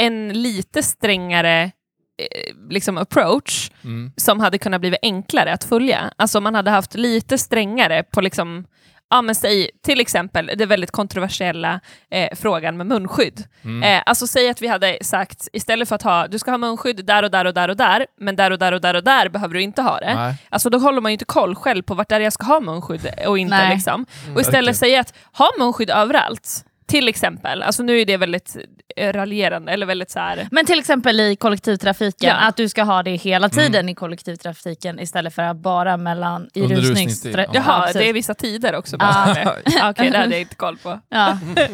en 0.00 0.42
lite 0.42 0.82
strängare 0.82 1.62
eh, 1.62 2.54
liksom 2.70 2.98
approach 2.98 3.70
Mm. 3.84 4.12
som 4.16 4.40
hade 4.40 4.58
kunnat 4.58 4.80
bli 4.80 4.96
enklare 5.02 5.52
att 5.52 5.64
följa. 5.64 6.12
Alltså 6.16 6.40
man 6.40 6.54
hade 6.54 6.70
haft 6.70 6.94
lite 6.94 7.38
strängare 7.38 8.02
på 8.02 8.20
liksom 8.20 8.66
Ja, 9.10 9.22
men 9.22 9.34
säg 9.34 9.70
till 9.82 10.00
exempel 10.00 10.50
det 10.56 10.66
väldigt 10.66 10.90
kontroversiella 10.90 11.80
eh, 12.10 12.28
frågan 12.36 12.76
med 12.76 12.86
munskydd. 12.86 13.44
Mm. 13.64 13.82
Eh, 13.82 14.02
alltså 14.06 14.26
säg 14.26 14.48
att 14.48 14.62
vi 14.62 14.68
hade 14.68 14.98
sagt, 15.02 15.48
istället 15.52 15.88
för 15.88 15.96
att 15.96 16.02
ha, 16.02 16.26
du 16.26 16.38
ska 16.38 16.50
ha 16.50 16.58
munskydd 16.58 17.06
där 17.06 17.22
och 17.22 17.30
där 17.30 17.44
och 17.44 17.54
där 17.54 17.68
och 17.68 17.76
där, 17.76 18.06
men 18.20 18.36
där 18.36 18.50
och 18.50 18.58
där 18.58 18.72
och 18.72 18.80
där 18.80 18.94
och 18.94 19.04
där 19.04 19.28
behöver 19.28 19.54
du 19.54 19.62
inte 19.62 19.82
ha 19.82 19.98
det. 19.98 20.14
Nej. 20.14 20.34
Alltså 20.48 20.70
då 20.70 20.78
håller 20.78 21.00
man 21.00 21.12
ju 21.12 21.14
inte 21.14 21.24
koll 21.24 21.54
själv 21.54 21.82
på 21.82 21.94
vart 21.94 22.08
där 22.08 22.20
jag 22.20 22.32
ska 22.32 22.46
ha 22.46 22.60
munskydd 22.60 23.14
och 23.26 23.38
inte. 23.38 23.56
Nej. 23.56 23.74
Liksom. 23.74 24.06
Och 24.34 24.40
istället 24.40 24.46
verkligen. 24.46 24.74
säga 24.74 25.00
att 25.00 25.14
ha 25.32 25.50
munskydd 25.58 25.90
överallt. 25.90 26.64
Till 26.86 27.08
exempel, 27.08 27.62
alltså 27.62 27.82
nu 27.82 28.00
är 28.00 28.04
det 28.06 28.16
väldigt 28.16 28.56
eh, 28.96 29.12
raljerande, 29.12 29.72
eller 29.72 29.86
väldigt 29.86 30.10
så 30.10 30.18
här. 30.18 30.48
Men 30.50 30.66
till 30.66 30.78
exempel 30.78 31.20
i 31.20 31.36
kollektivtrafiken, 31.36 32.28
Ja. 32.28 32.34
att 32.34 32.56
du 32.56 32.68
ska 32.68 32.82
ha 32.82 33.02
det 33.02 33.10
hela 33.16 33.48
tiden 33.48 33.88
i 33.88 33.94
kollektivtrafiken 33.94 35.00
istället 35.00 35.34
för 35.34 35.42
att 35.42 35.56
bara 35.56 35.96
mellan 35.96 36.48
i 36.54 36.62
rusningstid, 36.62 37.34
ja. 37.38 37.46
Jaha, 37.54 37.80
precis. 37.80 37.96
det 38.02 38.08
är 38.08 38.12
vissa 38.12 38.34
tider 38.34 38.74
också. 38.74 38.96
Ja. 39.00 39.34
bara. 39.44 39.90
Okej, 39.90 40.10
det 40.10 40.18
hade 40.18 40.30
jag 40.34 40.40
inte 40.40 40.54
koll 40.54 40.76
på. 40.76 41.00
Ja. 41.08 41.38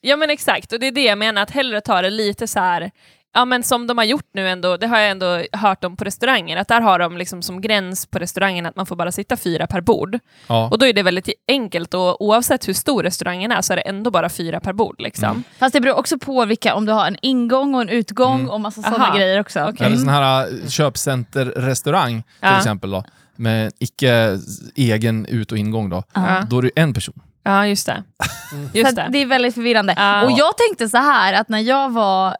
Ja 0.00 0.16
men 0.16 0.30
exakt, 0.30 0.72
och 0.72 0.80
det 0.80 0.86
är 0.86 0.92
det 0.92 1.04
jag 1.04 1.18
menar, 1.18 1.42
att 1.42 1.50
hellre 1.50 1.80
ta 1.80 2.02
det 2.02 2.10
lite 2.10 2.46
så 2.46 2.60
här 2.60 2.90
Ja 3.34 3.44
men 3.44 3.62
som 3.62 3.86
de 3.86 3.98
har 3.98 4.04
gjort 4.04 4.28
nu 4.34 4.48
ändå, 4.48 4.76
det 4.76 4.86
har 4.86 4.98
jag 4.98 5.10
ändå 5.10 5.42
hört 5.52 5.84
om 5.84 5.96
på 5.96 6.04
restauranger, 6.04 6.56
att 6.56 6.68
där 6.68 6.80
har 6.80 6.98
de 6.98 7.16
liksom 7.16 7.42
som 7.42 7.60
gräns 7.60 8.06
på 8.06 8.18
restaurangen 8.18 8.66
att 8.66 8.76
man 8.76 8.86
får 8.86 8.96
bara 8.96 9.12
sitta 9.12 9.36
fyra 9.36 9.66
per 9.66 9.80
bord. 9.80 10.18
Ja. 10.46 10.68
Och 10.70 10.78
då 10.78 10.86
är 10.86 10.92
det 10.92 11.02
väldigt 11.02 11.28
enkelt 11.48 11.94
och 11.94 12.22
oavsett 12.24 12.68
hur 12.68 12.72
stor 12.74 13.02
restaurangen 13.02 13.52
är 13.52 13.62
så 13.62 13.72
är 13.72 13.76
det 13.76 13.82
ändå 13.82 14.10
bara 14.10 14.28
fyra 14.28 14.60
per 14.60 14.72
bord. 14.72 14.96
Liksom. 15.00 15.28
Mm. 15.30 15.42
Fast 15.58 15.72
det 15.72 15.80
beror 15.80 15.94
också 15.98 16.18
på 16.18 16.44
vilka, 16.44 16.74
om 16.74 16.86
du 16.86 16.92
har 16.92 17.06
en 17.06 17.16
ingång 17.22 17.74
och 17.74 17.80
en 17.80 17.88
utgång 17.88 18.34
Mm. 18.40 18.50
och 18.50 18.60
massa 18.60 18.82
sådana 18.82 19.04
Aha. 19.06 19.16
grejer 19.16 19.40
också. 19.40 19.64
Okej. 19.64 19.86
Eller 19.86 19.96
sån 19.96 20.08
här 20.08 20.46
äh, 20.62 20.68
köpcenterrestaurang 20.68 22.22
till 22.22 22.24
Ja. 22.40 22.56
exempel 22.58 22.90
då, 22.90 23.04
med 23.36 23.72
icke 23.78 24.38
egen 24.74 25.26
ut 25.26 25.52
och 25.52 25.58
ingång 25.58 25.90
då. 25.90 26.02
Ja. 26.14 26.42
Då 26.50 26.58
är 26.58 26.62
det 26.62 26.70
en 26.76 26.94
person. 26.94 27.22
Ja 27.42 27.66
just 27.66 27.86
det. 27.86 28.02
Så 28.50 28.78
Just 28.78 28.96
det. 28.96 29.08
det 29.12 29.18
är 29.18 29.26
väldigt 29.26 29.54
förvirrande. 29.54 29.94
Ja. 29.96 30.24
Och 30.24 30.30
jag 30.30 30.56
tänkte 30.56 30.88
så 30.88 30.96
här 30.96 31.32
att 31.32 31.48
när 31.48 31.58
jag 31.60 31.90
var 31.92 32.36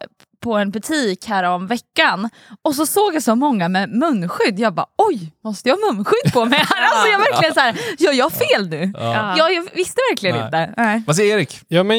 på 0.47 0.57
en 0.57 0.71
butik 0.71 1.27
här 1.27 1.43
om 1.45 1.67
veckan 1.67 2.31
och 2.63 2.75
så 2.75 2.87
såg 2.87 3.15
jag 3.15 3.23
så 3.23 3.35
många 3.35 3.69
med 3.69 3.91
munskydd. 3.91 4.59
Jag 4.59 4.75
bara 4.75 4.87
oj, 4.99 5.33
måste 5.45 5.69
jag 5.69 5.77
ha 5.77 5.93
munskydd 5.93 6.33
på 6.33 6.45
mig? 6.45 6.59
här? 6.59 6.83
alltså 6.91 7.09
jag 7.09 7.19
verkligen 7.19 7.55
så 7.55 7.61
här, 7.61 7.77
gör 7.99 8.13
jag 8.13 8.33
fel 8.33 8.69
nu? 8.69 8.93
Ja. 8.95 9.35
Jag, 9.39 9.55
jag 9.55 9.69
visste 9.75 10.01
verkligen 10.11 10.37
Nej. 10.37 10.45
inte. 10.45 10.75
Nej. 10.77 11.03
Vad 11.07 11.17
säger 11.17 11.37
Erik? 11.37 11.61
Ja, 11.69 11.83
men 11.83 11.99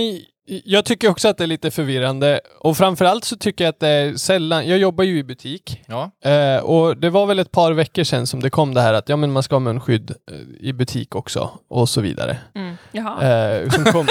Jag 0.50 0.86
tycker 0.86 1.10
också 1.10 1.28
att 1.28 1.38
det 1.38 1.44
är 1.44 1.48
lite 1.48 1.72
förvirrande 1.72 2.40
och 2.60 2.78
framförallt 2.78 3.24
så 3.24 3.38
tycker 3.38 3.64
jag 3.64 3.70
att 3.70 3.80
det 3.80 3.88
är 3.88 4.16
sällan, 4.16 4.68
jag 4.68 4.78
jobbar 4.78 5.04
ju 5.04 5.18
i 5.18 5.24
butik 5.24 5.82
Ja. 5.86 6.12
eh, 6.32 6.64
och 6.64 6.98
det 6.98 7.10
var 7.10 7.26
väl 7.26 7.40
ett 7.40 7.52
par 7.52 7.72
veckor 7.72 8.04
sedan 8.04 8.28
som 8.28 8.40
det 8.40 8.50
kom 8.50 8.74
det 8.74 8.82
här 8.82 8.94
att 8.94 9.10
ja 9.10 9.16
men 9.16 9.32
man 9.32 9.44
ska 9.44 9.56
ha 9.56 9.60
munskydd 9.60 10.12
eh, 10.32 10.68
i 10.68 10.74
butik 10.74 11.16
också 11.16 11.50
och 11.70 11.90
så 11.90 12.02
vidare. 12.02 12.38
Mm. 12.56 12.78
Jaha. 12.92 13.24
Eh, 13.24 13.70
som, 13.70 13.84
kom, 13.84 14.08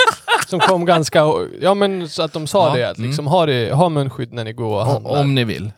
som 0.47 0.61
kom 0.61 0.85
ganska, 0.85 1.25
ja 1.61 1.75
men 1.75 2.09
så 2.09 2.23
att 2.23 2.33
de 2.33 2.47
sa 2.47 2.69
Ja, 2.69 2.75
det 2.75 2.90
att 2.90 2.99
mm. 2.99 3.09
liksom 3.09 3.26
ha, 3.26 3.47
det, 3.47 3.73
ha 3.73 3.88
munskydd 3.88 4.33
när 4.33 4.45
ni 4.45 4.52
går 4.52 4.81
och 4.81 4.87
handlar. 4.87 5.21
Om 5.21 5.35
ni 5.35 5.45
vill. 5.45 5.73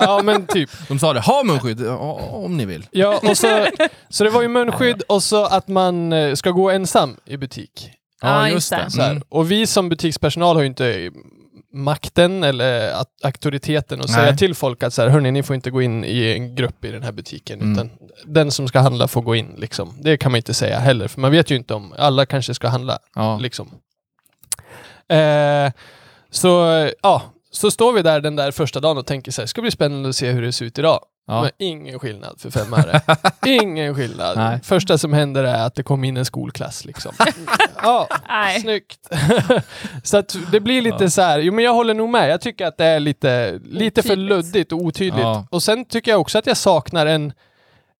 Ja 0.00 0.20
men 0.24 0.46
typ. 0.46 0.70
De 0.88 0.98
sa 0.98 1.12
det, 1.12 1.20
ha 1.20 1.42
munskydd 1.44 1.86
om 2.30 2.56
ni 2.56 2.64
vill. 2.64 2.86
Ja, 2.90 3.20
och 3.30 3.36
så, 3.36 3.66
så 4.08 4.24
det 4.24 4.30
var 4.30 4.42
ju 4.42 4.48
munskydd 4.48 5.02
och 5.02 5.22
så 5.22 5.44
att 5.44 5.68
man 5.68 6.12
ska 6.36 6.50
gå 6.50 6.70
ensam 6.70 7.16
i 7.24 7.36
butik. 7.36 7.90
Ja, 8.22 8.48
just 8.48 8.70
det. 8.70 8.90
Så 8.90 9.02
här. 9.02 9.10
Mm. 9.10 9.22
Och 9.28 9.50
vi 9.50 9.66
som 9.66 9.88
butikspersonal 9.88 10.56
har 10.56 10.62
ju 10.62 10.66
inte 10.68 11.10
makten 11.72 12.44
eller 12.44 12.92
auktoriteten 13.22 14.00
att 14.00 14.06
Nej. 14.06 14.14
säga 14.14 14.36
till 14.36 14.54
folk 14.54 14.82
att 14.82 14.94
så 14.94 15.02
här, 15.02 15.08
hörni, 15.08 15.30
ni 15.30 15.42
får 15.42 15.56
inte 15.56 15.70
gå 15.70 15.82
in 15.82 16.04
i 16.04 16.32
en 16.32 16.54
grupp 16.54 16.84
i 16.84 16.90
den 16.90 17.02
här 17.02 17.12
butiken, 17.12 17.60
Mm. 17.60 17.72
utan 17.72 17.90
den 18.24 18.50
som 18.50 18.68
ska 18.68 18.80
handla 18.80 19.08
får 19.08 19.22
gå 19.22 19.34
in. 19.36 19.54
Liksom. 19.58 19.98
Det 20.02 20.16
kan 20.16 20.32
man 20.32 20.36
inte 20.36 20.54
säga 20.54 20.78
heller, 20.78 21.08
för 21.08 21.20
man 21.20 21.30
vet 21.30 21.50
ju 21.50 21.56
inte 21.56 21.74
om 21.74 21.94
alla 21.98 22.26
kanske 22.26 22.54
ska 22.54 22.68
handla. 22.68 22.98
Ja. 23.14 23.38
Liksom. 23.38 23.70
Eh, 25.08 25.72
så 26.30 26.48
ja, 27.02 27.22
så 27.50 27.70
står 27.70 27.92
vi 27.92 28.02
där 28.02 28.20
den 28.20 28.36
där 28.36 28.50
första 28.50 28.80
dagen 28.80 28.98
och 28.98 29.06
tänker 29.06 29.32
så 29.32 29.42
här, 29.42 29.46
ska 29.46 29.60
bli 29.62 29.70
spännande 29.70 30.08
att 30.08 30.16
se 30.16 30.30
hur 30.30 30.42
det 30.42 30.52
ser 30.52 30.64
ut 30.64 30.78
idag. 30.78 31.00
Ja. 31.26 31.42
Men 31.42 31.50
ingen 31.58 31.98
skillnad 31.98 32.40
för 32.40 32.50
fem 32.50 32.74
öre. 32.74 33.00
ingen 33.46 33.94
skillnad. 33.94 34.36
Nej. 34.38 34.60
Första 34.62 34.98
som 34.98 35.12
händer 35.12 35.44
är 35.44 35.66
att 35.66 35.74
det 35.74 35.82
kommer 35.82 36.08
in 36.08 36.16
en 36.16 36.24
skolklass. 36.24 36.84
Liksom. 36.84 37.12
ja, 37.82 38.08
Nej. 38.28 38.60
snyggt. 38.60 39.08
så 40.02 40.16
att 40.16 40.36
det 40.52 40.60
blir 40.60 40.82
lite 40.82 41.04
Ja. 41.04 41.10
så 41.10 41.22
här, 41.22 41.38
jo 41.38 41.52
men 41.52 41.64
jag 41.64 41.74
håller 41.74 41.94
nog 41.94 42.08
med. 42.08 42.30
Jag 42.30 42.40
tycker 42.40 42.66
att 42.66 42.76
det 42.76 42.84
är 42.84 43.00
lite, 43.00 43.60
lite 43.64 44.02
för 44.02 44.16
luddigt 44.16 44.72
och 44.72 44.78
otydligt. 44.78 45.22
Ja. 45.22 45.46
Och 45.50 45.62
sen 45.62 45.84
tycker 45.84 46.10
jag 46.10 46.20
också 46.20 46.38
att 46.38 46.46
jag 46.46 46.56
saknar 46.56 47.06
en, 47.06 47.32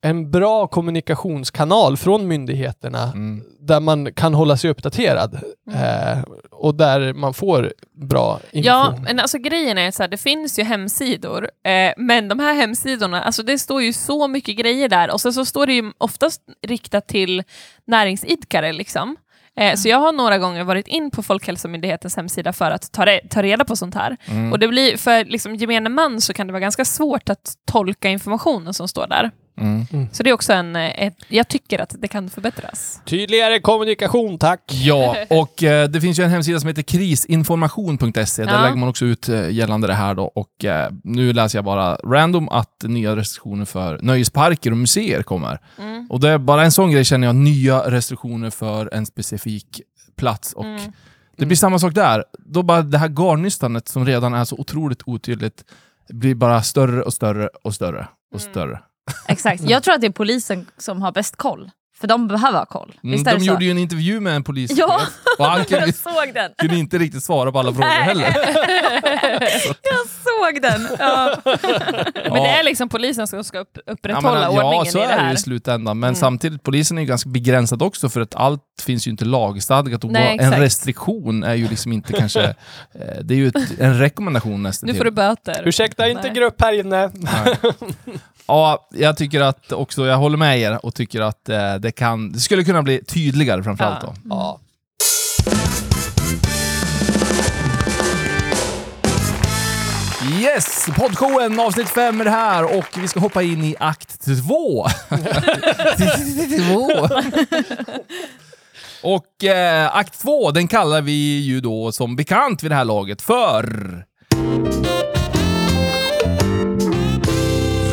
en 0.04 0.30
bra 0.30 0.66
kommunikationskanal 0.66 1.96
från 1.96 2.28
myndigheterna 2.28 3.02
Mm. 3.14 3.42
där 3.60 3.80
man 3.80 4.12
kan 4.14 4.34
hålla 4.34 4.56
sig 4.56 4.70
uppdaterad 4.70 5.34
eh, 5.74 6.18
och 6.50 6.74
där 6.74 7.14
man 7.14 7.34
får 7.34 7.72
bra 8.08 8.40
info. 8.52 8.66
Ja, 8.68 8.98
men 9.02 9.20
alltså 9.20 9.38
grejen 9.38 9.78
är 9.78 9.90
så 9.90 10.02
här, 10.02 10.08
det 10.08 10.16
finns 10.16 10.58
ju 10.58 10.62
hemsidor, 10.62 11.50
eh, 11.64 11.92
men 11.96 12.28
de 12.28 12.38
här 12.38 12.54
hemsidorna, 12.54 13.22
alltså 13.22 13.42
det 13.42 13.58
står 13.58 13.82
ju 13.82 13.92
så 13.92 14.28
mycket 14.28 14.56
grejer 14.56 14.88
där 14.88 15.10
och 15.10 15.20
sen 15.20 15.32
så 15.32 15.44
står 15.44 15.66
det 15.66 15.72
ju 15.72 15.92
oftast 15.98 16.40
riktat 16.66 17.08
till 17.08 17.42
näringsidkare 17.86 18.72
liksom. 18.72 19.16
Eh, 19.60 19.74
så 19.74 19.88
jag 19.88 19.98
har 19.98 20.12
några 20.12 20.38
gånger 20.38 20.64
varit 20.64 20.88
in 20.88 21.10
på 21.10 21.22
Folkhälsomyndighetens 21.22 22.16
hemsida 22.16 22.52
för 22.52 22.70
att 22.70 22.92
ta, 22.92 23.04
re- 23.04 23.28
ta 23.30 23.42
reda 23.42 23.64
på 23.64 23.76
sånt 23.76 23.94
här. 23.94 24.16
Mm. 24.26 24.52
Och 24.52 24.58
det 24.58 24.68
blir, 24.68 24.96
för 24.96 25.24
liksom 25.24 25.54
gemene 25.54 25.88
man 25.88 26.20
så 26.20 26.32
kan 26.32 26.46
det 26.46 26.52
vara 26.52 26.60
ganska 26.60 26.84
svårt 26.84 27.28
att 27.28 27.54
tolka 27.66 28.08
informationen 28.08 28.74
som 28.74 28.88
står 28.88 29.06
där. 29.06 29.30
Mm. 29.58 29.86
Så 30.12 30.22
det 30.22 30.30
är 30.30 30.34
också 30.34 30.52
en, 30.52 30.76
eh, 30.76 31.02
ett, 31.06 31.14
jag 31.28 31.48
tycker 31.48 31.78
att 31.80 31.94
det 31.98 32.08
kan 32.08 32.30
förbättras. 32.30 33.00
Tydligare 33.04 33.60
kommunikation, 33.60 34.38
tack! 34.38 34.60
Ja, 34.72 35.16
och 35.30 35.62
eh, 35.62 35.88
det 35.88 36.00
finns 36.00 36.18
ju 36.18 36.24
en 36.24 36.30
hemsida 36.30 36.60
som 36.60 36.68
heter 36.68 36.82
krisinformation.se. 36.82 38.44
Där 38.44 38.52
Ja. 38.54 38.62
lägger 38.62 38.76
man 38.76 38.88
också 38.88 39.04
ut 39.04 39.28
eh, 39.28 39.50
gällande 39.50 39.86
det 39.86 39.94
här 39.94 40.14
då. 40.14 40.24
Och 40.24 40.64
eh, 40.64 40.90
nu 41.04 41.32
läser 41.32 41.58
jag 41.58 41.64
bara 41.64 41.94
random 41.94 42.48
att 42.48 42.82
nya 42.82 43.16
restriktioner 43.16 43.64
för 43.64 43.98
nöjesparker 44.02 44.70
och 44.70 44.76
museer 44.76 45.22
kommer. 45.22 45.60
Mm. 45.78 46.06
Och 46.10 46.20
det 46.20 46.28
är 46.30 46.38
bara 46.38 46.64
en 46.64 46.72
sån 46.72 46.90
grej 46.90 47.04
känner 47.04 47.26
jag, 47.26 47.36
nya 47.36 47.90
restriktioner 47.90 48.50
för 48.50 48.94
en 48.94 49.06
specifik 49.06 49.80
plats. 50.16 50.52
Och 50.52 50.64
Mm. 50.64 50.92
det 51.36 51.46
blir 51.46 51.56
samma 51.56 51.78
sak 51.78 51.94
där. 51.94 52.24
Då 52.38 52.62
bara 52.62 52.82
det 52.82 52.98
här 52.98 53.08
garnnystanet 53.08 53.88
som 53.88 54.06
redan 54.06 54.34
är 54.34 54.44
så 54.44 54.56
otroligt 54.56 55.02
otydligt 55.06 55.64
blir 56.08 56.34
bara 56.34 56.62
större 56.62 57.02
och 57.02 57.14
större 57.14 57.48
och 57.64 57.74
större 57.74 58.08
och 58.34 58.40
Mm. 58.40 58.52
större. 58.52 58.80
Exakt. 59.28 59.62
Jag 59.62 59.82
tror 59.82 59.94
att 59.94 60.00
det 60.00 60.06
är 60.06 60.10
polisen 60.10 60.66
som 60.76 61.02
har 61.02 61.12
bäst 61.12 61.36
koll. 61.36 61.70
För 62.00 62.06
de 62.06 62.28
behöver 62.28 62.58
ha 62.58 62.66
koll. 62.66 62.94
Mm, 63.04 63.22
de 63.24 63.40
så? 63.40 63.46
gjorde 63.46 63.64
ju 63.64 63.70
en 63.70 63.78
intervju 63.78 64.20
med 64.20 64.36
en 64.36 64.44
polis 64.44 64.70
Ja, 64.76 65.00
och 65.38 65.44
han 65.46 65.64
kunde, 65.64 65.86
jag 65.86 65.94
såg 65.94 66.34
den. 66.34 66.50
kunde 66.58 66.76
inte 66.76 66.98
riktigt 66.98 67.24
svara 67.24 67.52
på 67.52 67.58
alla 67.58 67.72
frågor 67.72 67.88
Nej. 67.88 68.02
heller. 68.02 68.26
Jag 69.82 70.06
såg 70.24 70.62
den. 70.62 70.88
Ja. 70.98 71.36
Men 72.24 72.32
det 72.42 72.48
är 72.48 72.64
liksom 72.64 72.88
polisen 72.88 73.26
som 73.26 73.44
ska 73.44 73.58
upp, 73.58 73.78
Ja, 73.86 73.92
upprätthålla 73.92 74.40
men, 74.40 74.48
ordningen 74.48 74.84
ja, 74.86 74.90
så 74.92 74.98
i 74.98 75.00
det 75.00 75.06
är 75.06 75.16
det 75.16 75.22
här. 75.22 75.34
i 75.34 75.36
slutändan. 75.36 75.98
Men 75.98 76.08
Mm. 76.08 76.14
samtidigt, 76.20 76.62
polisen 76.62 76.98
är 76.98 77.02
ju 77.02 77.08
ganska 77.08 77.30
begränsad 77.30 77.82
också 77.82 78.08
för 78.08 78.20
att 78.20 78.34
allt 78.34 78.60
finns 78.82 79.06
ju 79.06 79.10
inte 79.10 79.24
lagstadgat. 79.24 80.04
Och 80.04 80.10
Nej, 80.10 80.38
en 80.40 80.52
restriktion 80.58 81.44
är 81.44 81.54
ju 81.54 81.68
liksom 81.68 81.92
inte 81.92 82.12
kanske... 82.12 82.42
eh, 82.44 82.54
Det 83.22 83.34
är 83.34 83.38
ju 83.38 83.48
ett, 83.48 83.78
en 83.80 83.98
rekommendation 83.98 84.62
nästan 84.62 84.86
Nu 84.88 84.94
får 84.94 85.04
du 85.04 85.10
böter. 85.10 85.62
Ursäkta, 85.68 86.08
inte 86.08 86.22
Nej. 86.22 86.32
grupp 86.34 86.62
här 86.62 86.72
inne. 86.72 87.10
Ja, 88.48 88.88
jag 88.92 89.16
tycker 89.16 89.40
att 89.40 89.72
också, 89.72 90.06
jag 90.06 90.16
håller 90.16 90.36
med 90.36 90.58
er 90.60 90.84
och 90.86 90.94
tycker 90.94 91.20
att 91.20 91.48
eh, 91.48 91.74
det, 91.86 91.92
kan, 91.92 92.32
det 92.32 92.40
skulle 92.40 92.64
kunna 92.64 92.82
bli 92.82 93.04
tydligare 93.04 93.62
framförallt 93.62 94.02
Ja. 94.02 94.14
då. 94.22 94.28
Ja. 94.34 94.60
Yes! 100.40 100.88
Poddshowen 100.96 101.60
avsnitt 101.60 101.88
5 101.88 102.20
är 102.20 102.24
det 102.24 102.30
här 102.30 102.78
och 102.78 102.86
vi 102.98 103.08
ska 103.08 103.20
hoppa 103.20 103.42
in 103.42 103.64
i 103.64 103.76
akt 103.80 104.24
2. 104.46 104.86
och 109.02 109.44
eh, 109.44 109.96
akt 109.96 110.22
2, 110.22 110.50
den 110.50 110.68
kallar 110.68 111.02
vi 111.02 111.40
ju 111.40 111.60
då 111.60 111.92
som 111.92 112.16
bekant 112.16 112.62
vid 112.62 112.70
det 112.70 112.74
här 112.74 112.84
laget 112.84 113.22
för... 113.22 114.04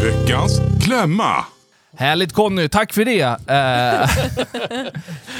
Veckans 0.03 0.62
klämma. 0.83 1.45
Härligt 1.97 2.33
Conny, 2.33 2.69
tack 2.69 2.93
för 2.93 3.05
det! 3.05 3.21
Eh, 3.47 4.09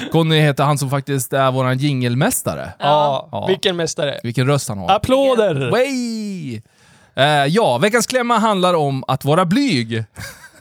Conny 0.12 0.40
heter 0.40 0.64
han 0.64 0.78
som 0.78 0.90
faktiskt 0.90 1.34
är 1.34 1.52
våran 1.52 1.78
jingelmästare. 1.78 2.74
Ja. 2.80 3.30
Ja. 3.32 3.48
vilken 3.48 3.76
mästare. 3.76 4.20
Vilken 4.24 4.48
röst 4.48 4.70
han 4.70 4.78
har. 4.78 4.90
Applåder! 4.96 5.72
Way! 5.72 6.62
Eh, 7.16 7.46
ja, 7.46 7.78
veckans 7.78 8.08
klämma 8.08 8.38
handlar 8.38 8.74
om 8.74 9.04
att 9.08 9.26
vara 9.26 9.46
blyg. 9.46 10.04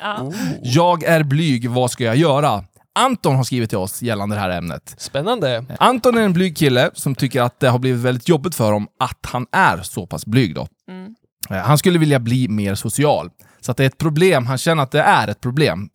Ja. 0.01 0.33
Jag 0.63 1.05
är 1.05 1.23
blyg, 1.23 1.71
vad 1.71 1.91
ska 1.91 2.05
jag 2.05 2.17
göra? 2.17 2.65
Anton 2.95 3.37
har 3.37 3.45
skrivit 3.45 3.69
till 3.71 3.79
oss 3.79 4.03
gällande 4.03 4.37
det 4.37 4.41
här 4.41 4.51
ämnet. 4.51 4.95
Spännande. 4.99 5.65
Anton 5.79 6.19
är 6.19 6.23
en 6.23 6.33
blyg 6.33 6.57
kille 6.57 6.91
som 6.95 7.15
tycker 7.15 7.43
att 7.43 7.61
det 7.61 7.69
har 7.69 7.79
blivit 7.79 8.01
väldigt 8.01 8.29
jobbigt 8.29 8.55
för 8.55 8.65
honom 8.65 8.89
att 9.01 9.19
han 9.27 9.47
är 9.53 9.83
så 9.83 10.07
pass 10.07 10.27
blyg. 10.27 10.55
Då. 10.55 10.69
Mm. 10.89 11.15
Eh, 11.51 11.57
Han 11.57 11.79
skulle 11.79 11.99
vilja 11.99 12.19
bli 12.19 12.49
mer 12.49 12.75
social. 12.75 13.31
Så 13.65 13.71
att 13.71 13.77
det 13.77 13.83
är 13.83 13.87
ett 13.87 13.99
problem, 13.99 14.47
han 14.47 14.59
känner 14.59 14.83
att 14.83 14.91
det 14.91 15.01
är 15.01 15.29
ett 15.29 15.41
problem. 15.41 15.89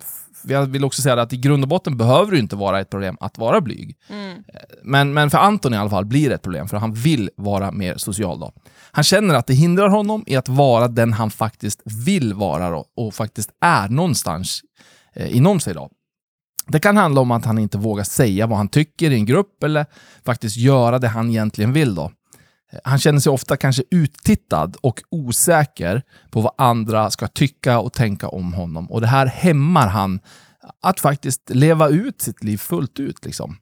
Jag 0.44 0.66
vill 0.66 0.86
också 0.86 1.02
säga 1.02 1.22
att 1.22 1.34
i 1.34 1.38
grund 1.38 1.64
och 1.64 1.70
botten 1.70 1.98
behöver 1.98 2.32
det 2.32 2.40
inte 2.40 2.56
vara 2.56 2.80
ett 2.80 2.90
problem 2.90 3.18
att 3.20 3.38
vara 3.38 3.62
blyg. 3.62 3.98
Mm. 4.10 4.44
Men, 4.84 5.14
men 5.14 5.30
för 5.30 5.38
Anton 5.38 5.74
i 5.74 5.78
alla 5.78 5.90
fall 5.90 6.06
blir 6.06 6.30
det 6.30 6.36
ett 6.36 6.42
problem, 6.42 6.68
för 6.68 6.78
han 6.78 6.94
vill 6.94 7.30
vara 7.38 7.72
mer 7.72 7.98
social. 7.98 8.40
Då. 8.40 8.54
Han 8.92 9.04
känner 9.04 9.36
att 9.36 9.48
det 9.48 9.54
hindrar 9.54 9.90
honom 9.90 10.24
i 10.28 10.36
att 10.36 10.50
vara 10.50 10.88
den 10.88 11.14
han 11.14 11.32
faktiskt 11.32 11.82
vill 11.86 12.34
vara 12.34 12.70
då, 12.70 12.86
och 12.96 13.14
faktiskt 13.14 13.50
är 13.62 13.90
någonstans 13.90 14.62
eh, 15.16 15.38
inom 15.38 15.60
sig. 15.60 15.74
Då. 15.74 15.90
Det 16.68 16.80
kan 16.80 16.98
handla 16.98 17.22
om 17.22 17.32
att 17.32 17.46
han 17.46 17.58
inte 17.58 17.78
vågar 17.78 18.04
säga 18.04 18.48
vad 18.48 18.58
han 18.58 18.68
tycker 18.68 19.12
i 19.12 19.16
en 19.16 19.26
grupp 19.26 19.64
eller 19.64 19.86
faktiskt 20.26 20.58
göra 20.58 21.00
det 21.00 21.08
han 21.08 21.30
egentligen 21.30 21.74
vill. 21.74 21.96
Då. 21.96 22.12
Han 22.84 23.00
känner 23.00 23.20
sig 23.20 23.32
ofta 23.32 23.58
kanske 23.58 23.84
uttittad 23.92 24.76
och 24.82 25.04
osäker 25.10 26.04
på 26.32 26.42
vad 26.42 26.54
andra 26.58 27.10
ska 27.12 27.28
tycka 27.28 27.80
och 27.80 27.94
tänka 27.94 28.28
om 28.28 28.54
honom. 28.54 28.92
Och 28.92 29.02
det 29.02 29.08
här 29.08 29.26
hämmar 29.26 29.88
han 29.88 30.20
att 30.82 31.00
faktiskt 31.00 31.50
leva 31.50 31.90
ut 31.90 32.22
sitt 32.22 32.44
liv 32.44 32.58
fullt 32.58 33.00
ut. 33.00 33.26
Liksom. 33.26 33.58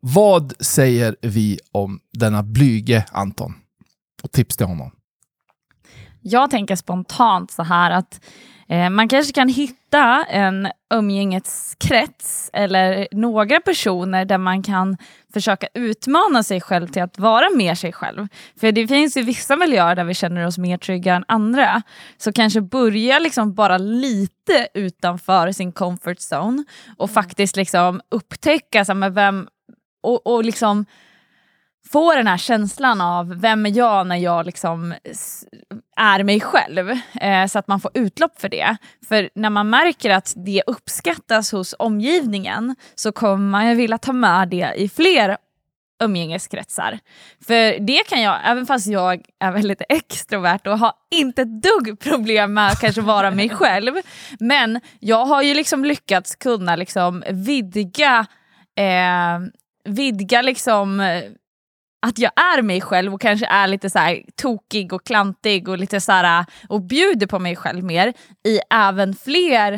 Vad 0.00 0.52
säger 0.64 1.16
vi 1.22 1.58
om 1.72 2.00
denna 2.12 2.42
blyge 2.42 3.04
Anton? 3.12 3.54
Och 4.22 4.32
tips 4.32 4.56
till 4.56 4.66
honom. 4.66 4.90
Jag 6.20 6.50
tänker 6.50 6.76
spontant 6.76 7.50
så 7.50 7.62
här 7.62 7.90
att 7.90 8.20
Eh, 8.68 8.90
man 8.90 9.08
kanske 9.08 9.32
kan 9.32 9.48
hitta 9.48 10.24
en 10.24 10.68
umgängeskrets 10.94 12.50
eller 12.52 13.08
några 13.12 13.60
personer 13.60 14.24
där 14.24 14.38
man 14.38 14.62
kan 14.62 14.96
försöka 15.32 15.66
utmana 15.74 16.42
sig 16.42 16.60
själv 16.60 16.86
till 16.86 17.02
att 17.02 17.18
vara 17.18 17.50
mer 17.56 17.74
sig 17.74 17.92
själv. 17.92 18.28
För 18.60 18.72
det 18.72 18.86
finns 18.86 19.16
ju 19.16 19.22
vissa 19.22 19.56
miljöer 19.56 19.96
där 19.96 20.04
vi 20.04 20.14
känner 20.14 20.46
oss 20.46 20.58
mer 20.58 20.78
trygga 20.78 21.14
än 21.14 21.24
andra. 21.28 21.82
Så 22.18 22.32
kanske 22.32 22.60
börja 22.60 23.18
liksom 23.18 23.54
bara 23.54 23.78
lite 23.78 24.68
utanför 24.74 25.52
sin 25.52 25.72
comfort 25.72 26.18
zone 26.32 26.64
och 26.96 27.10
faktiskt 27.10 27.56
liksom 27.56 28.00
upptäcka 28.08 28.84
så 28.84 28.94
med 28.94 29.14
vem 29.14 29.48
och, 30.02 30.26
och 30.26 30.44
liksom 30.44 30.84
få 31.88 32.14
den 32.14 32.26
här 32.26 32.36
känslan 32.36 33.00
av 33.00 33.40
vem 33.40 33.66
är 33.66 33.76
jag 33.76 34.06
när 34.06 34.16
jag 34.16 34.46
liksom 34.46 34.94
är 35.96 36.24
mig 36.24 36.40
själv. 36.40 36.90
Eh, 37.20 37.46
så 37.46 37.58
att 37.58 37.68
man 37.68 37.80
får 37.80 37.90
utlopp 37.94 38.40
för 38.40 38.48
det. 38.48 38.76
För 39.08 39.30
när 39.34 39.50
man 39.50 39.70
märker 39.70 40.10
att 40.10 40.32
det 40.36 40.62
uppskattas 40.66 41.52
hos 41.52 41.74
omgivningen 41.78 42.76
så 42.94 43.12
kommer 43.12 43.50
man 43.50 43.76
vilja 43.76 43.98
ta 43.98 44.12
med 44.12 44.48
det 44.48 44.72
i 44.76 44.88
fler 44.88 45.36
umgängeskretsar. 46.02 46.98
För 47.46 47.78
det 47.78 48.08
kan 48.08 48.22
jag, 48.22 48.40
även 48.44 48.66
fast 48.66 48.86
jag 48.86 49.24
är 49.40 49.52
väldigt 49.52 49.82
extrovert 49.88 50.66
och 50.66 50.78
har 50.78 50.92
inte 51.10 51.42
ett 51.42 51.62
dugg 51.62 52.00
problem 52.00 52.54
med 52.54 52.66
att 52.66 52.80
kanske 52.80 53.00
vara 53.00 53.30
mig 53.30 53.48
själv, 53.54 53.94
men 54.40 54.80
jag 55.00 55.24
har 55.24 55.42
ju 55.42 55.54
liksom 55.54 55.84
lyckats 55.84 56.36
kunna 56.36 56.76
liksom 56.76 57.24
vidga, 57.30 58.26
eh, 58.76 59.40
vidga 59.84 60.42
liksom 60.42 61.00
eh, 61.00 61.22
att 62.06 62.18
jag 62.18 62.32
är 62.56 62.62
mig 62.62 62.80
själv 62.80 63.14
och 63.14 63.20
kanske 63.20 63.46
är 63.46 63.66
lite 63.68 63.90
så 63.90 63.98
här 63.98 64.22
tokig 64.36 64.92
och 64.92 65.06
klantig 65.06 65.68
och 65.68 65.78
lite 65.78 66.00
så 66.00 66.12
här, 66.12 66.44
och 66.68 66.80
bjuder 66.82 67.26
på 67.26 67.38
mig 67.38 67.56
själv 67.56 67.84
mer 67.84 68.12
i 68.46 68.58
även 68.74 69.14
fler 69.14 69.72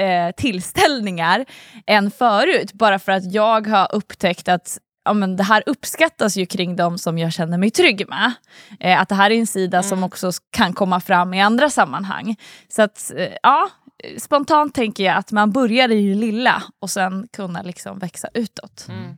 eh, 0.00 0.30
tillställningar 0.36 1.44
än 1.86 2.10
förut. 2.10 2.72
Bara 2.72 2.98
för 2.98 3.12
att 3.12 3.32
jag 3.32 3.66
har 3.66 3.94
upptäckt 3.94 4.48
att 4.48 4.78
ja, 5.04 5.12
men 5.12 5.36
det 5.36 5.42
här 5.42 5.62
uppskattas 5.66 6.36
ju 6.36 6.46
kring 6.46 6.76
dem 6.76 6.98
som 6.98 7.18
jag 7.18 7.32
känner 7.32 7.58
mig 7.58 7.70
trygg 7.70 8.08
med. 8.08 8.32
Eh, 8.80 9.00
att 9.00 9.08
det 9.08 9.14
här 9.14 9.30
är 9.30 9.34
en 9.38 9.46
sida 9.46 9.76
Mm. 9.78 9.88
som 9.88 10.02
också 10.02 10.30
kan 10.50 10.72
komma 10.72 11.00
fram 11.00 11.34
i 11.34 11.40
andra 11.40 11.70
sammanhang. 11.70 12.36
Så 12.68 12.82
att, 12.82 13.12
eh, 13.16 13.32
ja, 13.42 13.68
spontant 14.18 14.74
tänker 14.74 15.04
jag 15.04 15.16
att 15.16 15.32
man 15.32 15.52
börjar 15.52 15.88
i 15.90 16.08
det 16.08 16.14
lilla 16.14 16.62
och 16.80 16.90
sen 16.90 17.28
kunna 17.32 17.62
liksom 17.62 17.98
växa 17.98 18.28
utåt. 18.34 18.86
Mm. 18.88 19.16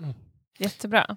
Mm. 0.00 0.14
Jättebra. 0.58 1.16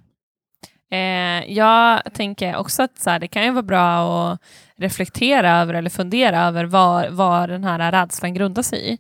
Eh, 0.92 1.52
jag 1.54 2.14
tänker 2.14 2.56
också 2.56 2.84
att 2.84 3.00
så 3.00 3.10
här, 3.10 3.20
det 3.20 3.28
kan 3.28 3.44
ju 3.44 3.52
vara 3.52 3.64
bra 3.64 4.32
att 4.32 4.42
reflektera 4.78 5.52
över 5.52 5.74
eller 5.74 5.90
fundera 5.90 6.42
över 6.42 6.66
vad, 6.66 7.10
vad 7.12 7.50
den 7.50 7.64
här 7.64 7.92
rädslan 7.92 8.34
grundar 8.34 8.64
sig 8.64 8.94
i. 8.94 8.98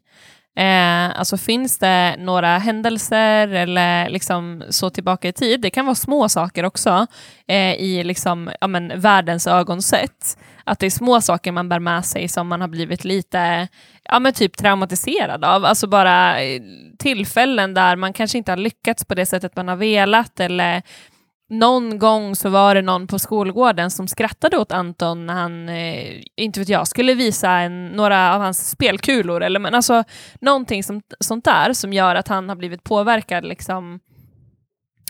Eh, 0.57 1.19
alltså 1.19 1.37
finns 1.37 1.77
det 1.77 2.15
några 2.19 2.57
händelser 2.57 3.47
eller 3.47 4.09
liksom 4.09 4.63
så 4.69 4.89
tillbaka 4.89 5.27
i 5.27 5.33
tid, 5.33 5.61
det 5.61 5.69
kan 5.69 5.85
vara 5.85 5.95
små 5.95 6.29
saker 6.29 6.65
också, 6.65 7.07
eh, 7.47 7.73
i 7.73 8.03
liksom, 8.03 8.51
ja, 8.61 8.67
men, 8.67 8.99
världens 8.99 9.47
ögonsätt. 9.47 10.37
Att 10.63 10.79
det 10.79 10.85
är 10.85 10.89
små 10.89 11.21
saker 11.21 11.51
man 11.51 11.69
bär 11.69 11.79
med 11.79 12.05
sig 12.05 12.27
som 12.27 12.47
man 12.47 12.61
har 12.61 12.67
blivit 12.67 13.05
lite 13.05 13.67
ja, 14.03 14.19
men 14.19 14.33
typ 14.33 14.57
traumatiserad 14.57 15.45
av. 15.45 15.65
Alltså 15.65 15.87
bara 15.87 16.41
eh, 16.41 16.61
tillfällen 16.99 17.73
där 17.73 17.95
man 17.95 18.13
kanske 18.13 18.37
inte 18.37 18.51
har 18.51 18.57
lyckats 18.57 19.05
på 19.05 19.15
det 19.15 19.25
sättet 19.25 19.55
man 19.55 19.67
har 19.67 19.75
velat 19.75 20.39
eller 20.39 20.81
någon 21.49 21.99
gång 21.99 22.35
så 22.35 22.49
var 22.49 22.75
det 22.75 22.81
någon 22.81 23.07
på 23.07 23.19
skolgården 23.19 23.91
som 23.91 24.07
skrattade 24.07 24.57
åt 24.57 24.71
Anton 24.71 25.25
när 25.25 25.33
han, 25.33 25.69
eh, 25.69 26.21
inte 26.35 26.59
vet 26.59 26.69
jag, 26.69 26.87
skulle 26.87 27.13
visa 27.13 27.51
en, 27.51 27.87
några 27.87 28.35
av 28.35 28.41
hans 28.41 28.69
spelkulor. 28.69 29.43
Eller, 29.43 29.59
men 29.59 29.75
alltså, 29.75 30.03
någonting 30.41 30.83
som, 30.83 31.01
sånt 31.19 31.45
där 31.45 31.73
som 31.73 31.93
gör 31.93 32.15
att 32.15 32.27
han 32.27 32.49
har 32.49 32.55
blivit 32.55 32.83
påverkad 32.83 33.45
liksom, 33.45 33.99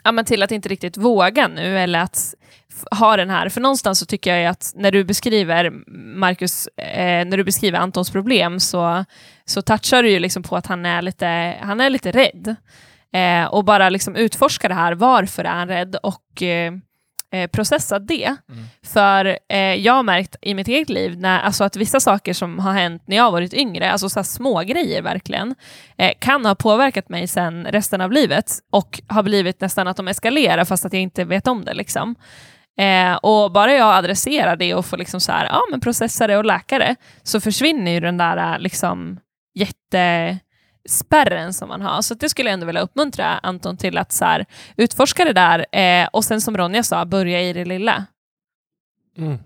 ja, 0.04 0.12
men 0.12 0.24
till 0.24 0.42
att 0.42 0.52
inte 0.52 0.68
riktigt 0.68 0.96
våga 0.96 1.48
nu 1.48 1.78
eller 1.78 1.98
att 1.98 2.34
ha 2.90 3.16
den 3.16 3.30
här. 3.30 3.48
För 3.48 3.60
någonstans 3.60 3.98
så 3.98 4.06
tycker 4.06 4.36
jag 4.36 4.50
att 4.50 4.72
när 4.74 4.92
du 4.92 5.04
beskriver 5.04 5.70
Marcus, 6.16 6.66
eh, 6.66 7.26
när 7.26 7.36
du 7.36 7.44
beskriver 7.44 7.78
Antons 7.78 8.10
problem 8.10 8.60
så, 8.60 9.04
så 9.44 9.62
touchar 9.62 10.02
du 10.02 10.10
ju 10.10 10.18
liksom 10.18 10.42
på 10.42 10.56
att 10.56 10.66
han 10.66 10.86
är 10.86 11.02
lite, 11.02 11.56
han 11.60 11.80
är 11.80 11.90
lite 11.90 12.10
rädd. 12.10 12.56
Eh, 13.14 13.44
och 13.44 13.64
bara 13.64 13.88
liksom 13.88 14.16
utforska 14.16 14.68
det 14.68 14.74
här, 14.74 14.92
varför 14.92 15.44
är 15.44 15.48
han 15.48 15.68
rädd 15.68 15.96
och 16.02 16.42
eh, 16.42 16.72
eh, 17.32 17.46
processa 17.50 17.98
det. 17.98 18.36
För 18.86 19.38
eh, 19.48 19.74
jag 19.74 19.92
har 19.92 20.02
märkt 20.02 20.36
i 20.42 20.54
mitt 20.54 20.68
eget 20.68 20.88
liv 20.88 21.18
när, 21.18 21.40
alltså 21.40 21.64
att 21.64 21.76
vissa 21.76 22.00
saker 22.00 22.32
som 22.32 22.58
har 22.58 22.72
hänt 22.72 23.02
när 23.06 23.16
jag 23.16 23.24
har 23.24 23.30
varit 23.30 23.54
yngre, 23.54 23.90
alltså 23.90 24.08
så 24.08 24.24
små 24.24 24.60
grejer 24.60 25.02
verkligen, 25.02 25.54
eh, 25.98 26.12
kan 26.18 26.46
ha 26.46 26.54
påverkat 26.54 27.08
mig 27.08 27.26
sen 27.26 27.64
resten 27.64 28.00
av 28.00 28.12
livet 28.12 28.50
och 28.72 29.00
har 29.06 29.22
blivit 29.22 29.60
nästan 29.60 29.88
att 29.88 29.96
de 29.96 30.08
eskalerar 30.08 30.64
fast 30.64 30.84
att 30.84 30.92
jag 30.92 31.02
inte 31.02 31.24
vet 31.24 31.46
om 31.46 31.64
det. 31.64 31.74
Liksom. 31.74 32.14
Eh, 32.80 33.14
och 33.14 33.52
bara 33.52 33.72
jag 33.72 33.94
adresserar 33.94 34.56
det 34.56 34.74
och 34.74 34.86
får 34.86 34.96
liksom 34.96 35.20
så 35.20 35.32
här, 35.32 35.46
ja, 35.46 35.60
men 35.70 35.80
processa 35.80 36.26
det 36.26 36.36
och 36.36 36.44
läka 36.44 36.78
det, 36.78 36.96
så 37.22 37.40
försvinner 37.40 37.92
ju 37.92 38.00
den 38.00 38.16
där 38.16 38.36
eh, 38.36 38.58
liksom, 38.58 39.20
spärren 40.88 41.52
som 41.52 41.68
man 41.68 41.82
har. 41.82 42.02
Så 42.02 42.14
det 42.14 42.28
skulle 42.28 42.48
jag 42.48 42.54
ändå 42.54 42.66
vilja 42.66 42.80
uppmuntra 42.80 43.26
Anton 43.42 43.76
till 43.76 43.98
att 43.98 44.12
så 44.12 44.24
här, 44.24 44.46
utforska 44.76 45.24
det 45.24 45.32
där 45.32 45.66
eh, 45.72 46.08
och 46.12 46.24
sen 46.24 46.40
som 46.40 46.56
Ronja 46.56 46.82
sa, 46.82 47.04
börja 47.04 47.42
i 47.42 47.52
det 47.52 47.64
lilla. 47.64 48.04
Mm. 49.18 49.38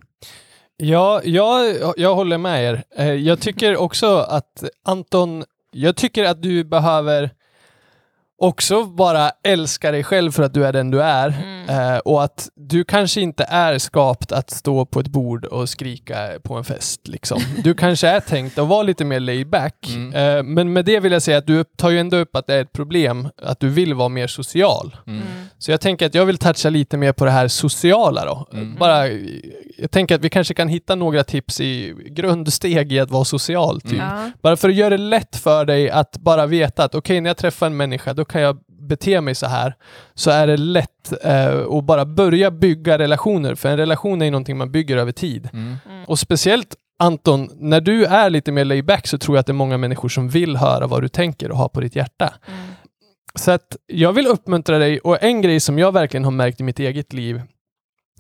Ja, 0.77 1.21
jag, 1.25 1.77
jag 1.97 2.15
håller 2.15 2.39
med 2.39 2.65
er. 2.65 2.83
Eh, 2.97 3.13
Jag 3.13 3.41
tycker 3.41 3.77
också 3.77 4.17
att 4.17 4.65
Anton, 4.85 5.45
jag 5.71 5.97
tycker 5.97 6.25
att 6.25 6.43
du 6.43 6.65
behöver 6.65 7.31
också 8.43 8.85
bara 8.85 9.31
älska 9.45 9.91
dig 9.91 10.05
själv 10.05 10.33
för 10.33 10.43
att 10.43 10.55
du 10.55 10.67
är 10.67 10.73
den 10.73 10.91
du 10.91 11.03
är. 11.03 11.29
Mm. 11.29 11.95
Eh, 11.95 11.99
och 11.99 12.25
att 12.25 12.49
du 12.55 12.85
kanske 12.85 13.21
inte 13.21 13.45
är 13.45 13.79
skapt 13.79 14.33
att 14.33 14.51
stå 14.51 14.87
på 14.87 15.01
ett 15.01 15.09
bord 15.09 15.45
och 15.45 15.69
skrika 15.69 16.31
på 16.43 16.55
en 16.55 16.65
fest. 16.65 17.09
Liksom. 17.09 17.41
Du 17.65 17.75
kanske 17.75 18.09
är 18.09 18.21
tänkt 18.21 18.59
att 18.59 18.69
vara 18.69 18.83
lite 18.83 19.05
mer 19.05 19.21
laid 19.21 19.51
back. 19.51 19.89
Mm. 19.89 20.39
Eh, 20.39 20.43
men 20.43 20.73
med 20.73 20.85
det 20.85 21.01
vill 21.01 21.13
jag 21.13 21.23
säga 21.23 21.39
att 21.39 21.47
du 21.47 21.65
tar 21.65 21.91
ju 21.91 21.99
ändå 21.99 22.17
upp 22.17 22.37
att 22.37 22.47
det 22.47 22.55
är 22.55 22.63
ett 22.63 22.73
problem, 22.73 23.29
att 23.43 23.61
du 23.61 23.69
vill 23.69 23.95
vara 23.95 24.09
mer 24.09 24.27
social. 24.27 24.97
Mm. 25.07 25.23
Så 25.59 25.71
jag 25.71 25.81
tänker 25.81 26.07
att 26.07 26.15
jag 26.15 26.27
vill 26.27 26.39
toucha 26.39 26.71
lite 26.71 26.97
mer 26.97 27.13
på 27.13 27.25
det 27.25 27.31
här 27.31 27.49
sociala 27.49 28.25
då. 28.25 28.47
Mm. 28.53 28.77
Bara, 28.79 29.09
jag 29.79 29.91
tänker 29.91 30.15
att 30.15 30.25
vi 30.25 30.31
kanske 30.31 30.55
kan 30.55 30.69
hitta 30.69 30.95
några 30.95 31.25
tips 31.25 31.61
i 31.61 31.95
grundsteg 32.07 32.93
i 32.93 33.01
att 33.01 33.11
vara 33.11 33.25
social. 33.25 33.81
Typ. 33.81 33.99
Ja. 33.99 34.31
Bara 34.43 34.57
för 34.57 34.69
att 34.69 34.75
göra 34.75 34.91
det 34.91 34.99
lätt 34.99 35.37
för 35.37 35.65
dig 35.65 35.91
att 35.91 36.19
bara 36.19 36.47
veta 36.47 36.85
att 36.85 36.95
okej, 36.95 37.21
när 37.21 37.31
jag 37.31 37.37
träffar 37.37 37.67
en 37.67 37.77
människa, 37.77 38.15
då 38.15 38.25
kan 38.33 38.43
jag 38.43 38.59
bete 38.67 39.21
mig 39.21 39.35
så 39.35 39.47
här. 39.47 39.75
Så 40.15 40.31
är 40.31 40.47
det 40.47 40.57
lätt 40.57 41.25
eh, 41.25 41.61
att 41.61 41.85
bara 41.85 42.05
börja 42.05 42.51
bygga 42.51 42.99
relationer, 42.99 43.55
för 43.55 43.69
en 43.69 43.77
relation 43.77 44.21
är 44.23 44.25
ju 44.25 44.31
någonting 44.31 44.57
man 44.57 44.73
bygger 44.73 44.97
över 44.97 45.13
tid. 45.13 45.49
Mm. 45.53 45.77
Och 46.07 46.19
speciellt 46.19 46.77
Anton, 46.99 47.51
när 47.55 47.81
du 47.81 48.05
är 48.05 48.31
lite 48.31 48.53
mer 48.53 48.65
laid 48.65 48.85
back 48.85 49.07
så 49.07 49.19
tror 49.19 49.37
jag 49.37 49.41
att 49.41 49.47
det 49.47 49.51
är 49.51 49.55
många 49.55 49.79
människor 49.79 50.09
som 50.09 50.29
vill 50.29 50.57
höra 50.57 50.87
vad 50.87 51.03
du 51.03 51.09
tänker 51.09 51.51
och 51.51 51.59
har 51.59 51.69
på 51.69 51.81
ditt 51.81 51.97
hjärta. 51.97 52.35
Mm. 52.47 52.61
Så 53.35 53.51
att 53.51 53.77
jag 53.87 54.13
vill 54.13 54.27
uppmuntra 54.27 54.79
dig 54.79 55.01
och 55.01 55.23
en 55.23 55.43
grej 55.43 55.61
som 55.61 55.79
jag 55.79 55.93
verkligen 55.93 56.25
har 56.25 56.31
märkt 56.31 56.61
i 56.61 56.65
mitt 56.65 56.79
eget 56.79 57.13
liv 57.13 57.43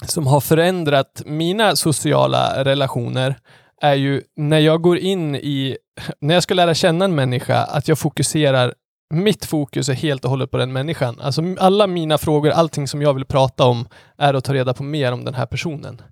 som 0.06 0.26
har 0.26 0.40
förändrat 0.40 1.22
mina 1.26 1.76
sociala 1.76 2.64
relationer 2.64 3.36
är 3.80 3.94
ju 3.94 4.22
när 4.36 4.58
jag 4.58 4.82
går 4.82 4.98
in 4.98 5.34
i, 5.34 5.76
när 6.20 6.34
jag 6.34 6.42
ska 6.42 6.54
lära 6.54 6.74
känna 6.74 7.04
en 7.04 7.14
människa, 7.14 7.64
att 7.64 7.88
jag 7.88 7.98
fokuserar 7.98 8.74
mitt 9.12 9.44
fokus 9.44 9.88
är 9.88 9.94
helt 9.94 10.24
och 10.24 10.30
hållet 10.30 10.50
på 10.50 10.56
den 10.56 10.72
människan. 10.72 11.20
Alltså 11.20 11.42
alla 11.60 11.86
mina 11.86 12.18
frågor, 12.18 12.50
allting 12.50 12.88
som 12.88 13.02
jag 13.02 13.14
vill 13.14 13.24
prata 13.24 13.64
om 13.64 13.88
är 14.18 14.34
att 14.34 14.44
ta 14.44 14.54
reda 14.54 14.74
på 14.74 14.82
mer 14.82 15.12
om 15.12 15.24
den 15.24 15.34
här 15.34 15.46
personen. 15.46 16.02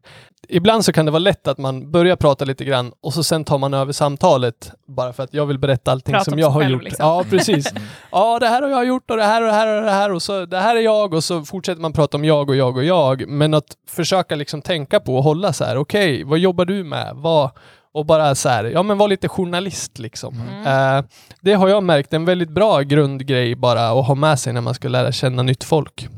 Ibland 0.48 0.84
så 0.84 0.92
kan 0.92 1.04
det 1.06 1.10
vara 1.10 1.18
lätt 1.18 1.48
att 1.48 1.58
man 1.58 1.90
börjar 1.90 2.16
prata 2.16 2.44
lite 2.44 2.64
grann 2.64 2.92
och 3.02 3.14
så 3.14 3.22
sen 3.22 3.44
tar 3.44 3.58
man 3.58 3.74
över 3.74 3.92
samtalet 3.92 4.72
bara 4.88 5.12
för 5.12 5.22
att 5.22 5.34
jag 5.34 5.46
vill 5.46 5.58
berätta 5.58 5.90
allting 5.92 6.12
Prata 6.12 6.24
som 6.24 6.32
om 6.34 6.38
jag 6.38 6.50
har 6.50 6.62
gjort. 6.62 6.82
liksom. 6.82 7.06
Ja, 7.06 7.24
precis. 7.30 7.72
Ja, 8.12 8.38
det 8.38 8.46
här 8.48 8.62
har 8.62 8.68
jag 8.68 8.86
gjort 8.86 9.10
och 9.10 9.16
det 9.16 9.24
här 9.24 9.40
och 9.42 9.46
det 9.46 9.52
här 9.52 9.76
och 9.78 9.82
det 9.84 9.90
här 9.90 10.12
och 10.12 10.22
så 10.22 10.46
det 10.46 10.58
här 10.58 10.76
är 10.76 10.80
jag 10.80 11.14
och 11.14 11.24
så 11.24 11.42
fortsätter 11.44 11.80
man 11.80 11.92
prata 11.92 12.16
om 12.16 12.24
jag 12.24 12.48
och 12.50 12.56
jag 12.56 12.76
och 12.76 12.84
jag. 12.84 13.28
Men 13.28 13.54
att 13.54 13.76
försöka 13.88 14.36
liksom 14.36 14.62
tänka 14.62 15.00
på 15.00 15.16
och 15.16 15.24
hålla 15.24 15.52
så 15.52 15.64
här, 15.64 15.76
okej, 15.76 16.24
vad 16.24 16.38
jobbar 16.38 16.64
du 16.64 16.84
med? 16.84 17.12
Vad, 17.14 17.50
och 17.94 18.06
bara 18.06 18.34
så 18.34 18.48
här, 18.48 18.64
ja 18.64 18.82
men 18.82 18.98
var 18.98 19.08
lite 19.08 19.28
journalist 19.28 19.98
liksom. 19.98 20.34
Eh, 20.66 21.04
det 21.40 21.54
har 21.54 21.68
jag 21.68 21.82
märkt, 21.82 22.12
en 22.12 22.24
väldigt 22.24 22.50
bra 22.50 22.80
grundgrej 22.80 23.54
bara 23.54 23.88
att 23.88 24.06
ha 24.06 24.14
med 24.14 24.38
sig 24.38 24.52
när 24.52 24.60
man 24.60 24.74
ska 24.74 24.88
lära 24.88 25.12
känna 25.12 25.42
nytt 25.42 25.64
folk. 25.64 26.08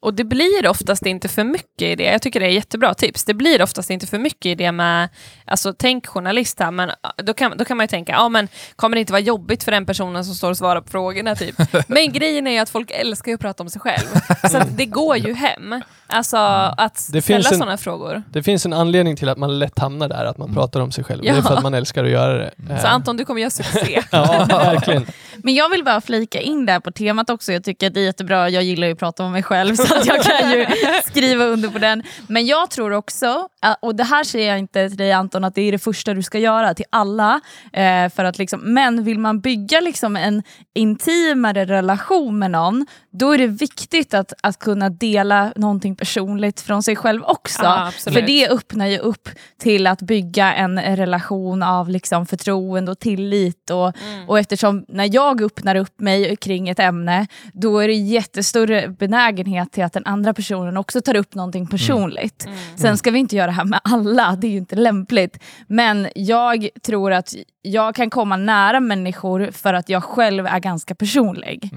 Och 0.00 0.14
det 0.14 0.24
blir 0.24 0.66
oftast 0.68 1.06
inte 1.06 1.28
för 1.28 1.44
mycket 1.44 1.82
i 1.82 1.94
det. 1.96 2.04
Jag 2.04 2.22
tycker 2.22 2.40
det 2.40 2.46
är 2.46 2.50
jättebra 2.50 2.94
tips. 2.94 3.24
Det 3.24 3.34
blir 3.34 3.62
oftast 3.62 3.90
inte 3.90 4.06
för 4.06 4.18
mycket 4.18 4.46
i 4.46 4.54
det 4.54 4.72
med, 4.72 5.08
alltså 5.44 5.74
tänk 5.78 6.06
journalist 6.06 6.60
här, 6.60 6.70
men 6.70 6.90
då 7.24 7.34
kan, 7.34 7.56
då 7.56 7.64
kan 7.64 7.76
man 7.76 7.84
ju 7.84 7.88
tänka, 7.88 8.12
ja 8.12 8.28
men 8.28 8.48
kommer 8.76 8.96
det 8.96 9.00
inte 9.00 9.12
vara 9.12 9.20
jobbigt 9.22 9.64
för 9.64 9.72
den 9.72 9.86
personen 9.86 10.24
som 10.24 10.34
står 10.34 10.50
och 10.50 10.56
svarar 10.56 10.80
på 10.80 10.90
frågorna 10.90 11.34
typ? 11.34 11.54
Men 11.88 12.12
grejen 12.12 12.46
är 12.46 12.50
ju 12.50 12.58
att 12.58 12.70
folk 12.70 12.90
älskar 12.90 13.30
ju 13.30 13.34
att 13.34 13.40
prata 13.40 13.62
om 13.62 13.70
sig 13.70 13.80
själv. 13.80 14.06
Så 14.50 14.58
det 14.76 14.86
går 14.86 15.16
ju 15.16 15.34
hem. 15.34 15.82
Alltså 16.06 16.36
att 16.36 17.08
Det 17.12 17.22
ställa 17.22 17.42
sådana 17.42 17.76
frågor. 17.76 18.22
Det 18.30 18.42
finns 18.42 18.66
en 18.66 18.72
anledning 18.72 19.16
till 19.16 19.28
att 19.28 19.38
man 19.38 19.58
lätt 19.58 19.78
hamnar 19.78 20.08
där, 20.08 20.24
att 20.24 20.38
man 20.38 20.54
pratar 20.54 20.80
om 20.80 20.92
sig 20.92 21.04
själv. 21.04 21.22
Det 21.22 21.28
är 21.28 21.36
Ja. 21.36 21.42
för 21.42 21.54
att 21.56 21.62
man 21.62 21.74
älskar 21.74 22.04
att 22.04 22.10
göra 22.10 22.38
det. 22.38 22.50
Så 22.68 22.72
Eh, 22.86 22.94
Anton, 22.94 23.16
du 23.16 23.24
kommer 23.24 23.40
göra 23.40 23.50
succé. 23.50 24.02
Ja, 24.10 24.46
verkligen. 24.48 25.06
Men 25.42 25.54
jag 25.54 25.68
vill 25.68 25.84
bara 25.84 26.00
flika 26.00 26.40
in 26.40 26.66
där 26.66 26.80
på 26.80 26.90
temat 26.90 27.30
också. 27.30 27.52
Jag 27.52 27.64
tycker 27.64 27.90
det 27.90 28.00
är 28.00 28.04
jättebra. 28.04 28.48
Jag 28.48 28.62
gillar 28.62 28.86
ju 28.86 28.92
att 28.92 28.98
prata 28.98 29.24
om 29.24 29.32
mig 29.32 29.42
själv 29.42 29.76
så 29.76 29.94
att 29.96 30.06
jag 30.06 30.22
kan 30.22 30.50
ju 30.50 30.66
skriva 31.04 31.44
under 31.44 31.68
på 31.68 31.78
den. 31.78 32.02
Men 32.26 32.46
jag 32.46 32.70
tror 32.70 32.92
också, 32.92 33.48
och 33.80 33.94
det 33.94 34.04
här 34.04 34.24
säger 34.24 34.48
jag 34.48 34.58
inte 34.58 34.88
till 34.88 34.98
dig 34.98 35.12
Anton, 35.12 35.44
att 35.44 35.54
det 35.54 35.62
är 35.62 35.72
det 35.72 35.78
första 35.78 36.14
du 36.14 36.22
ska 36.22 36.38
göra 36.38 36.74
till 36.74 36.84
alla. 36.90 37.40
Eh, 37.72 38.08
för 38.08 38.24
att 38.24 38.38
liksom, 38.38 38.60
men 38.74 39.04
vill 39.04 39.18
man 39.18 39.40
bygga 39.40 39.80
liksom 39.80 40.16
en 40.16 40.42
intimare 40.74 41.64
relation 41.64 42.38
med 42.38 42.50
någon, 42.50 42.86
då 43.10 43.34
är 43.34 43.38
det 43.38 43.46
viktigt 43.46 44.14
att, 44.14 44.32
att 44.42 44.58
kunna 44.58 44.90
dela 44.90 45.52
någonting 45.56 45.96
personligt 45.96 46.60
från 46.60 46.82
sig 46.82 46.96
själv 46.96 47.22
också. 47.24 47.62
Ja, 47.62 47.90
för 48.04 48.22
det 48.22 48.48
öppnar 48.48 48.86
ju 48.86 48.98
upp 48.98 49.28
till 49.58 49.86
att 49.86 50.02
bygga 50.02 50.54
en 50.54 50.80
relation 50.96 51.62
av 51.62 51.88
liksom 51.88 52.26
förtroende 52.26 52.90
och 52.92 52.98
tillit. 52.98 53.70
Och, 53.70 53.92
Mm. 54.02 54.28
och 54.28 54.38
eftersom 54.38 54.84
när 54.88 55.14
jag 55.14 55.31
jag 55.40 55.46
öppnar 55.46 55.74
upp 55.74 56.00
mig 56.00 56.36
kring 56.36 56.68
ett 56.68 56.78
ämne, 56.78 57.26
då 57.52 57.78
är 57.78 57.88
det 57.88 57.94
jättestor 57.94 58.88
benägenhet 58.88 59.72
till 59.72 59.84
att 59.84 59.92
den 59.92 60.06
andra 60.06 60.34
personen 60.34 60.76
också 60.76 61.00
tar 61.00 61.16
upp 61.16 61.34
någonting 61.34 61.66
personligt. 61.66 62.48
Sen 62.76 62.98
ska 62.98 63.10
vi 63.10 63.18
inte 63.18 63.36
göra 63.36 63.46
det 63.46 63.52
här 63.52 63.64
med 63.64 63.80
alla, 63.84 64.36
det 64.40 64.46
är 64.46 64.50
ju 64.50 64.58
inte 64.58 64.76
lämpligt. 64.76 65.38
Men 65.66 66.08
jag 66.14 66.68
tror 66.82 67.12
att 67.12 67.34
jag 67.62 67.94
kan 67.94 68.10
komma 68.10 68.36
nära 68.36 68.80
människor 68.80 69.50
för 69.52 69.74
att 69.74 69.88
jag 69.88 70.04
själv 70.04 70.46
är 70.46 70.60
ganska 70.60 70.94
personlig. 70.94 71.70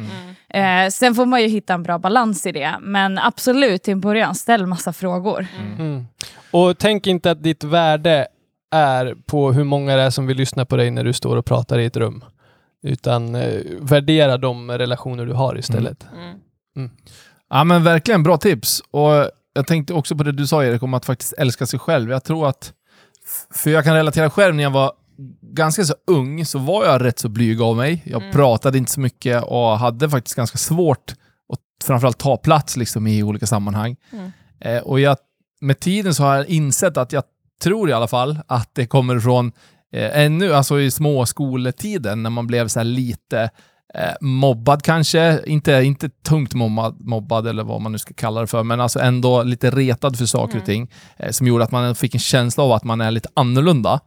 Eh, 0.49 0.89
sen 0.89 1.15
får 1.15 1.25
man 1.25 1.41
ju 1.41 1.47
hitta 1.47 1.73
en 1.73 1.83
bra 1.83 1.99
balans 1.99 2.45
i 2.45 2.51
det. 2.51 2.75
Men 2.81 3.17
absolut, 3.17 3.83
till 3.83 3.91
en 3.91 4.01
början, 4.01 4.35
ställ 4.35 4.65
massa 4.65 4.93
frågor. 4.93 5.47
Mm. 5.79 6.05
Och 6.51 6.77
tänk 6.77 7.07
inte 7.07 7.31
att 7.31 7.43
ditt 7.43 7.63
värde 7.63 8.27
är 8.71 9.15
på 9.25 9.51
hur 9.51 9.63
många 9.63 9.95
det 9.95 10.01
är 10.01 10.09
som 10.09 10.27
vill 10.27 10.37
lyssna 10.37 10.65
på 10.65 10.77
dig 10.77 10.91
när 10.91 11.03
du 11.03 11.13
står 11.13 11.35
och 11.35 11.45
pratar 11.45 11.79
i 11.79 11.85
ett 11.85 11.97
rum. 11.97 12.23
Utan 12.85 13.35
eh, 13.35 13.61
värdera 13.79 14.37
de 14.37 14.71
relationer 14.71 15.25
du 15.25 15.33
har 15.33 15.57
istället. 15.57 16.05
Mm. 16.75 16.89
Ja 17.49 17.63
men 17.63 17.83
verkligen 17.83 18.23
bra 18.23 18.37
tips. 18.37 18.81
Och 18.91 19.29
jag 19.53 19.67
tänkte 19.67 19.93
också 19.93 20.15
på 20.15 20.23
det 20.23 20.31
du 20.31 20.47
sa 20.47 20.63
Erik 20.65 20.83
om 20.83 20.93
att 20.93 21.05
faktiskt 21.05 21.33
älska 21.37 21.65
sig 21.65 21.79
själv. 21.79 22.11
Jag 22.11 22.23
tror 22.23 22.47
att, 22.47 22.73
för 23.53 23.69
jag 23.69 23.83
kan 23.83 23.95
relatera 23.95 24.29
själv 24.29 24.55
när 24.55 24.63
jag 24.63 24.71
var 24.71 24.91
ganska 25.41 25.83
så 25.83 25.93
ung 26.07 26.45
så 26.45 26.59
var 26.59 26.85
jag 26.85 27.03
rätt 27.03 27.19
så 27.19 27.29
blyg 27.29 27.61
av 27.61 27.75
mig. 27.77 28.01
Jag 28.05 28.21
Mm. 28.21 28.33
pratade 28.33 28.77
inte 28.77 28.91
så 28.91 28.99
mycket 28.99 29.43
och 29.43 29.79
hade 29.79 30.09
faktiskt 30.09 30.35
ganska 30.35 30.57
svårt 30.57 31.11
att 31.53 31.85
framförallt 31.85 32.17
ta 32.17 32.37
plats 32.37 32.77
liksom, 32.77 33.07
i 33.07 33.23
olika 33.23 33.45
sammanhang. 33.45 33.95
Mm. 34.11 34.31
Eh, 34.59 34.81
och 34.83 34.99
jag, 34.99 35.17
med 35.61 35.79
tiden 35.79 36.13
så 36.15 36.23
har 36.23 36.35
jag 36.35 36.45
insett 36.49 36.97
att 36.97 37.11
jag 37.13 37.23
tror 37.61 37.89
i 37.89 37.93
alla 37.93 38.07
fall 38.07 38.39
att 38.47 38.69
det 38.73 38.87
kommer 38.87 39.19
från 39.19 39.51
eh, 39.95 40.19
ännu, 40.19 40.53
alltså 40.53 40.79
i 40.81 40.91
småskoletiden 40.91 42.23
när 42.23 42.29
man 42.29 42.47
blev 42.47 42.67
så 42.67 42.83
lite 42.83 43.49
eh, 43.93 44.13
mobbad 44.21 44.83
kanske, 44.83 45.39
inte, 45.45 45.71
inte 45.83 46.09
tungt 46.09 46.53
mobbad, 46.53 46.95
mobbad 46.99 47.47
eller 47.47 47.63
vad 47.63 47.81
man 47.81 47.91
nu 47.91 47.97
ska 47.97 48.13
kalla 48.13 48.41
det 48.41 48.47
för, 48.47 48.63
men 48.63 48.81
alltså 48.81 48.99
ändå 48.99 49.43
lite 49.43 49.71
retad 49.71 50.17
för 50.17 50.25
saker 50.25 50.57
och 50.59 50.65
ting 50.65 50.91
eh, 51.17 51.31
som 51.31 51.47
gjorde 51.47 51.63
att 51.63 51.71
man 51.71 51.95
fick 51.95 52.13
en 52.13 52.19
känsla 52.19 52.63
av 52.63 52.71
att 52.71 52.83
man 52.83 53.01
är 53.01 53.11
lite 53.11 53.29
annorlunda 53.33 53.99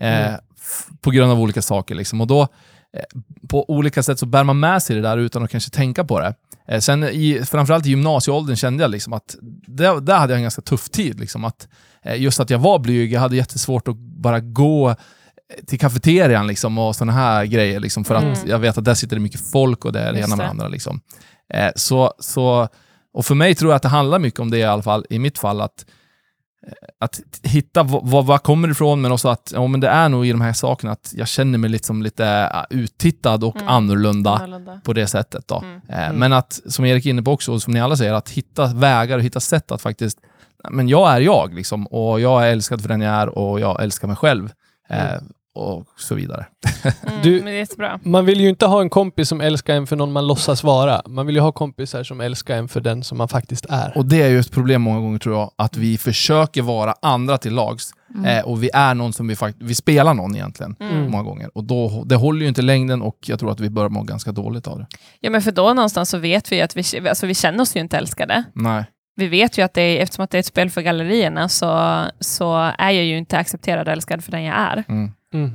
Mm. 0.00 0.24
eh, 0.24 0.34
f- 0.56 0.86
på 1.00 1.10
grund 1.10 1.32
av 1.32 1.40
olika 1.40 1.62
saker. 1.62 1.94
Liksom. 1.94 2.20
Och 2.20 2.26
då, 2.26 2.40
eh, 2.42 3.20
på 3.48 3.70
olika 3.70 4.02
sätt 4.02 4.18
så 4.18 4.26
bär 4.26 4.44
man 4.44 4.60
med 4.60 4.82
sig 4.82 4.96
det 4.96 5.02
där 5.02 5.18
utan 5.18 5.42
att 5.44 5.50
kanske 5.50 5.70
tänka 5.70 6.04
på 6.04 6.20
det. 6.20 6.34
Eh, 6.68 6.80
sen 6.80 7.04
i, 7.04 7.40
framförallt 7.44 7.86
i 7.86 7.90
gymnasieåldern 7.90 8.56
kände 8.56 8.84
jag 8.84 8.90
liksom 8.90 9.12
att 9.12 9.36
där, 9.66 10.00
där 10.00 10.16
hade 10.18 10.32
jag 10.32 10.36
en 10.36 10.42
ganska 10.42 10.62
tuff 10.62 10.90
tid. 10.90 11.20
Liksom, 11.20 11.44
att, 11.44 11.68
just 12.16 12.40
att 12.40 12.50
jag 12.50 12.58
var 12.58 12.78
blyg, 12.78 13.12
jag 13.12 13.20
hade 13.20 13.36
jättesvårt 13.36 13.88
att 13.88 13.96
bara 13.96 14.40
gå 14.40 14.94
till 15.66 15.78
kafeterian 15.78 16.46
liksom, 16.46 16.78
och 16.78 16.96
sådana 16.96 17.12
här 17.12 17.44
grejer. 17.44 17.80
Liksom, 17.80 18.04
för 18.04 18.14
att 18.14 18.22
Mm. 18.22 18.38
jag 18.46 18.58
vet 18.58 18.78
att 18.78 18.84
där 18.84 18.94
sitter 18.94 19.16
det 19.16 19.22
mycket 19.22 19.50
folk 19.50 19.84
och 19.84 19.92
det 19.92 20.00
är 20.00 20.12
det 20.12 20.18
ena 20.18 20.36
med 20.36 20.46
det. 20.46 20.50
andra. 20.50 20.68
Liksom. 20.68 21.00
Eh, 21.54 21.70
så, 21.76 22.12
så, 22.18 22.68
och 23.14 23.26
för 23.26 23.34
mig 23.34 23.54
tror 23.54 23.70
jag 23.70 23.76
att 23.76 23.82
det 23.82 23.88
handlar 23.88 24.18
mycket 24.18 24.40
om 24.40 24.50
det 24.50 24.58
i 24.58 24.64
alla 24.64 24.82
fall, 24.82 25.06
i 25.10 25.18
mitt 25.18 25.38
fall, 25.38 25.60
att 25.60 25.84
att 27.00 27.20
hitta 27.42 27.82
vad, 27.82 28.06
vad, 28.10 28.26
vad 28.26 28.42
kommer 28.42 28.70
ifrån, 28.70 29.00
men 29.00 29.12
också 29.12 29.28
att 29.28 29.52
ja, 29.54 29.66
men 29.66 29.80
det 29.80 29.88
är 29.88 30.08
nog 30.08 30.26
i 30.26 30.30
de 30.32 30.40
här 30.40 30.52
sakerna 30.52 30.92
att 30.92 31.12
jag 31.16 31.28
känner 31.28 31.58
mig 31.58 31.70
lite 31.70 31.86
som 31.86 32.02
lite 32.02 32.26
äh, 32.54 32.78
uttittad 32.78 33.44
och 33.44 33.56
Mm. 33.56 33.68
annorlunda 33.68 34.30
Annorlunda. 34.30 34.80
på 34.84 34.92
det 34.92 35.06
sättet. 35.06 35.48
Då. 35.48 35.58
Mm. 35.64 35.80
Eh, 35.88 36.12
Men 36.12 36.32
att, 36.32 36.60
som 36.66 36.84
Erik 36.84 37.06
är 37.06 37.10
inne 37.10 37.22
på 37.22 37.32
också, 37.32 37.52
och 37.52 37.62
som 37.62 37.72
ni 37.74 37.80
alla 37.80 37.96
säger, 37.96 38.12
att 38.12 38.30
hitta 38.30 38.66
vägar 38.66 39.18
och 39.18 39.24
hitta 39.24 39.40
sätt 39.40 39.72
att 39.72 39.82
faktiskt, 39.82 40.18
"Nej, 40.64 40.72
men 40.72 40.88
jag 40.88 41.12
är 41.12 41.20
jag 41.20 41.54
liksom, 41.54 41.86
och 41.86 42.20
jag 42.20 42.46
är 42.48 42.52
älskad 42.52 42.80
för 42.82 42.88
den 42.88 43.00
jag 43.00 43.14
är 43.14 43.38
och 43.38 43.60
jag 43.60 43.82
älskar 43.82 44.08
mig 44.08 44.16
själv. 44.16 44.50
Eh, 44.90 45.14
och 45.54 45.86
så 45.96 46.14
vidare. 46.14 46.46
Mm. 47.06 47.22
Du- 47.22 47.36
Men 47.36 47.44
det 47.44 47.50
är 47.50 47.56
jättebra. 47.58 48.00
Man 48.02 48.24
vill 48.24 48.40
ju 48.40 48.48
inte 48.48 48.66
ha 48.66 48.80
en 48.80 48.90
kompis 48.90 49.28
som 49.28 49.40
älskar 49.40 49.74
en 49.74 49.86
för 49.86 49.96
någon 49.96 50.12
man 50.12 50.26
låtsas 50.26 50.64
vara. 50.64 51.02
Man 51.06 51.26
vill 51.26 51.34
ju 51.34 51.40
ha 51.42 51.52
kompisar 51.52 52.04
som 52.04 52.20
älskar 52.20 52.56
en 52.56 52.68
för 52.68 52.80
den 52.80 53.04
som 53.04 53.18
man 53.18 53.28
faktiskt 53.28 53.66
är. 53.68 53.92
Och 53.98 54.06
det 54.06 54.22
är 54.22 54.28
ju 54.28 54.38
ett 54.38 54.50
problem 54.52 54.82
många 54.82 55.00
gånger 55.00 55.18
tror 55.18 55.34
jag, 55.36 55.50
att 55.56 55.76
vi 55.76 55.98
försöker 55.98 56.62
vara 56.62 56.94
andra 57.02 57.38
till 57.38 57.54
lags. 57.54 57.90
Eh, 58.26 58.44
och 58.44 58.62
vi 58.62 58.70
är 58.74 58.94
någon 58.94 59.12
som 59.12 59.28
vi 59.28 59.36
faktiskt, 59.36 59.62
vi 59.70 59.74
spelar 59.74 60.14
någon 60.14 60.34
egentligen, 60.36 60.76
Mm. 60.80 61.10
många 61.10 61.22
gånger. 61.24 61.50
Och 61.54 61.64
då, 61.64 62.02
det 62.06 62.16
håller 62.16 62.40
ju 62.42 62.48
inte 62.48 62.62
längden 62.62 63.02
och 63.02 63.16
jag 63.26 63.40
tror 63.40 63.50
att 63.52 63.60
vi 63.60 63.70
börjar 63.70 63.88
må 63.88 64.02
ganska 64.02 64.32
dåligt 64.32 64.66
av 64.66 64.78
det. 64.78 64.86
Ja, 65.20 65.30
men 65.30 65.42
för 65.42 65.52
då 65.52 65.74
någonstans 65.74 66.10
så 66.10 66.18
vet 66.18 66.52
vi 66.52 66.62
att 66.62 66.76
vi, 66.76 67.08
alltså 67.08 67.26
vi 67.26 67.34
känner 67.34 67.60
oss 67.62 67.76
ju 67.76 67.80
inte 67.80 67.96
älskade. 67.98 68.44
Nej. 68.54 68.84
Vi 69.16 69.28
vet 69.28 69.58
ju 69.58 69.62
att 69.64 69.74
det 69.74 69.82
är, 69.82 70.02
eftersom 70.02 70.24
att 70.24 70.30
det 70.30 70.36
är 70.36 70.40
ett 70.40 70.46
spel 70.46 70.70
för 70.70 70.80
gallerierna 70.80 71.48
så, 71.48 72.00
så 72.20 72.54
är 72.78 72.90
jag 72.90 73.04
ju 73.04 73.18
inte 73.18 73.38
accepterad 73.38 73.86
och 73.88 73.92
älskad 73.92 74.24
för 74.24 74.30
den 74.32 74.42
jag 74.42 74.56
är. 74.56 74.84
Mm. 74.88 75.12
Mm. 75.32 75.50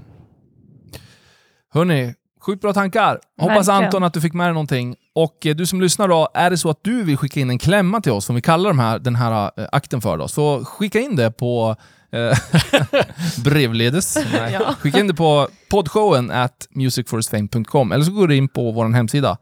Hörni, 1.73 2.13
sjukt 2.41 2.61
bra 2.61 2.73
tankar. 2.73 3.19
Hoppas 3.37 3.67
Verkligen. 3.67 3.83
Anton 3.83 4.03
att 4.03 4.13
du 4.13 4.21
fick 4.21 4.33
med 4.33 4.47
dig 4.47 4.53
någonting. 4.53 4.95
Och 5.15 5.45
eh, 5.45 5.55
du 5.55 5.65
som 5.65 5.81
lyssnar 5.81 6.07
då, 6.07 6.29
är 6.33 6.49
det 6.49 6.57
så 6.57 6.69
att 6.69 6.79
du 6.81 7.03
vill 7.03 7.17
skicka 7.17 7.39
in 7.39 7.49
en 7.49 7.59
klämma 7.59 8.01
till 8.01 8.11
oss, 8.11 8.25
som 8.25 8.35
vi 8.35 8.41
kallar 8.41 8.69
de 8.69 8.79
här, 8.79 8.99
den 8.99 9.15
här 9.15 9.51
eh, 9.57 9.65
akten 9.71 10.01
för, 10.01 10.17
då, 10.17 10.27
så 10.27 10.65
skicka 10.65 10.99
in 10.99 11.15
det 11.15 11.31
på 11.31 11.75
eh, 12.11 12.37
brevledes. 13.43 14.17
Ja. 14.53 14.75
Skicka 14.79 14.99
in 14.99 15.07
det 15.07 15.13
på 15.13 15.47
poddshowen 15.69 16.31
at 16.31 16.67
musicforestfame.com 16.69 17.91
eller 17.91 18.03
så 18.03 18.11
går 18.11 18.27
du 18.27 18.35
in 18.35 18.47
på 18.47 18.71
vår 18.71 18.89
hemsida. 18.89 19.37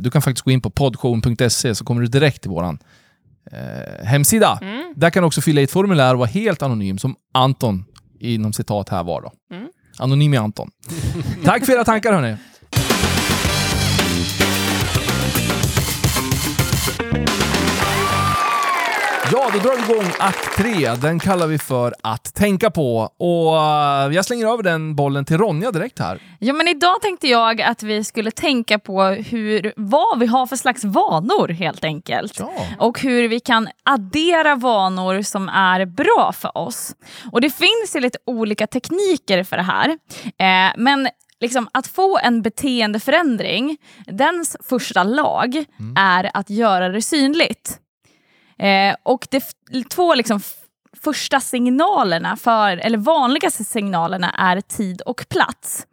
Du 0.00 0.10
kan 0.10 0.22
faktiskt 0.22 0.44
gå 0.44 0.50
in 0.50 0.60
på 0.60 0.70
poddshowen.se 0.70 1.74
så 1.74 1.84
kommer 1.84 2.00
du 2.00 2.06
direkt 2.06 2.42
till 2.42 2.50
vår 2.50 2.64
eh, 3.52 4.04
hemsida. 4.04 4.58
Mm. 4.62 4.94
Där 4.96 5.10
kan 5.10 5.22
du 5.22 5.26
också 5.26 5.40
fylla 5.40 5.60
i 5.60 5.64
ett 5.64 5.70
formulär 5.70 6.12
och 6.12 6.18
vara 6.18 6.28
helt 6.28 6.62
anonym 6.62 6.98
som 6.98 7.16
Anton 7.34 7.84
inom 8.20 8.52
citat 8.52 8.88
här 8.88 9.04
var. 9.04 9.22
Då. 9.22 9.32
Mm. 9.56 9.63
Anonym 9.98 10.34
är 10.34 10.38
Anton. 10.38 10.70
Tack 11.44 11.66
för 11.66 11.72
era 11.72 11.84
tankar 11.84 12.12
hörni. 12.12 12.36
Ja, 19.32 19.50
då 19.52 19.58
drar 19.58 19.76
vi 19.76 19.92
igång 19.92 20.12
akt 20.18 20.56
tre. 20.56 20.94
Den 20.94 21.18
kallar 21.18 21.46
vi 21.46 21.58
för 21.58 21.94
att 22.02 22.34
tänka 22.34 22.70
på. 22.70 22.98
Och 23.18 23.56
eh, 23.56 24.12
jag 24.12 24.24
slänger 24.24 24.46
över 24.46 24.62
den 24.62 24.94
bollen 24.96 25.24
till 25.24 25.38
Ronja 25.38 25.70
direkt 25.70 25.98
här. 25.98 26.18
Ja, 26.38 26.52
men 26.52 26.68
idag 26.68 27.02
tänkte 27.02 27.28
jag 27.28 27.62
att 27.62 27.82
vi 27.82 28.04
skulle 28.04 28.30
tänka 28.30 28.78
på 28.78 29.02
hur, 29.04 29.72
vad 29.76 30.18
vi 30.18 30.26
har 30.26 30.46
för 30.46 30.56
slags 30.56 30.84
vanor 30.84 31.48
helt 31.48 31.84
enkelt. 31.84 32.38
Ja. 32.38 32.52
Och 32.78 33.00
hur 33.00 33.28
vi 33.28 33.40
kan 33.40 33.68
addera 33.82 34.54
vanor 34.54 35.22
som 35.22 35.48
är 35.48 35.84
bra 35.84 36.32
för 36.32 36.58
oss. 36.58 36.94
Och 37.32 37.40
det 37.40 37.50
finns 37.50 37.96
ju 37.96 38.00
lite 38.00 38.18
olika 38.26 38.66
tekniker 38.66 39.44
för 39.44 39.56
det 39.56 39.62
här. 39.62 39.88
Eh, 40.38 40.72
men 40.76 41.08
liksom, 41.40 41.68
att 41.72 41.86
få 41.86 42.18
en 42.18 42.42
beteendeförändring, 42.42 43.76
dens 44.06 44.56
första 44.68 45.02
lag 45.02 45.64
är 45.98 46.30
att 46.34 46.50
göra 46.50 46.88
det 46.88 47.02
synligt. 47.02 47.80
Eh, 48.58 48.94
och 49.02 49.26
de 49.30 49.40
två 49.84 50.14
liksom 50.14 50.40
första 51.04 51.40
signalerna, 51.40 52.36
för, 52.36 52.76
eller 52.76 52.98
vanligaste 52.98 53.64
signalerna, 53.64 54.30
är 54.30 54.60
tid 54.60 55.00
och 55.00 55.26
plats. 55.28 55.86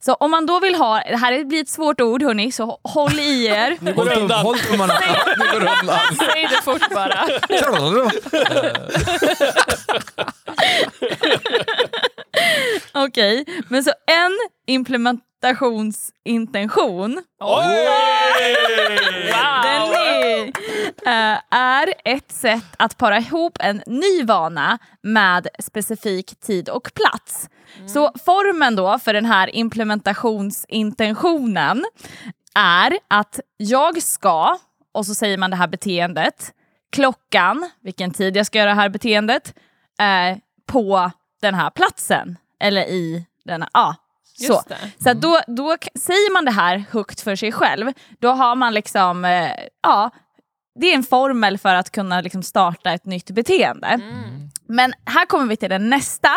Så 0.00 0.14
om 0.14 0.30
man 0.30 0.46
då 0.46 0.60
vill 0.60 0.74
ha, 0.74 1.02
det 1.10 1.16
här 1.16 1.44
blir 1.44 1.60
ett 1.60 1.68
svårt 1.68 2.00
ord 2.00 2.22
hörni, 2.22 2.52
så 2.52 2.78
håll 2.82 3.18
i 3.18 3.46
er. 3.46 3.76
Håll 3.94 4.08
undan. 4.08 4.42
håll 4.42 4.58
tummarna. 4.58 4.94
Nu 5.38 5.44
går 5.52 5.60
det 5.60 5.70
undan. 5.80 5.98
Säg 6.32 6.48
det 6.50 6.62
fort 6.62 6.90
bara. 6.94 7.26
Okej, 13.06 13.44
men 13.68 13.84
så 13.84 13.90
en 14.06 14.38
implementationsintention 14.66 17.18
eh, 17.18 17.24
är 21.50 21.94
ett 22.04 22.32
sätt 22.32 22.74
att 22.76 22.98
para 22.98 23.18
ihop 23.18 23.58
en 23.60 23.82
ny 23.86 24.24
vana 24.24 24.78
med 25.02 25.48
specifik 25.58 26.40
tid 26.40 26.68
och 26.68 26.90
plats. 26.94 27.48
Så 27.86 28.12
formen 28.24 28.76
då 28.76 28.98
för 28.98 29.12
den 29.12 29.26
här 29.26 29.54
implementationsintentionen 29.54 31.84
är 32.54 32.98
att 33.08 33.40
jag 33.56 34.02
ska, 34.02 34.58
och 34.92 35.06
så 35.06 35.14
säger 35.14 35.38
man 35.38 35.50
det 35.50 35.56
här 35.56 35.68
beteendet, 35.68 36.52
klockan, 36.90 37.70
vilken 37.80 38.10
tid 38.10 38.36
jag 38.36 38.46
ska 38.46 38.58
göra 38.58 38.70
det 38.70 38.80
här 38.80 38.88
beteendet, 38.88 39.54
eh, 40.00 40.38
på 40.66 41.10
den 41.40 41.54
här 41.54 41.70
platsen. 41.70 42.38
Eller 42.60 42.82
i 42.82 43.26
den 43.44 43.62
här, 43.62 43.70
ja. 43.72 43.96
Så, 44.46 44.62
så 44.98 45.10
att 45.10 45.20
då, 45.20 45.40
då 45.46 45.76
säger 45.94 46.32
man 46.32 46.44
det 46.44 46.50
här 46.50 46.84
högt 46.90 47.20
för 47.20 47.36
sig 47.36 47.52
själv, 47.52 47.92
då 48.18 48.28
har 48.28 48.54
man 48.54 48.74
liksom, 48.74 49.24
eh, 49.24 49.50
ja, 49.82 50.10
det 50.78 50.90
är 50.90 50.94
en 50.94 51.02
formel 51.02 51.58
för 51.58 51.74
att 51.74 51.90
kunna 51.90 52.20
liksom 52.20 52.42
starta 52.42 52.92
ett 52.92 53.04
nytt 53.04 53.30
beteende. 53.30 54.00
Men 54.68 54.92
här 55.04 55.26
kommer 55.26 55.46
vi 55.46 55.56
till 55.56 55.70
den 55.70 55.90
nästa 55.90 56.30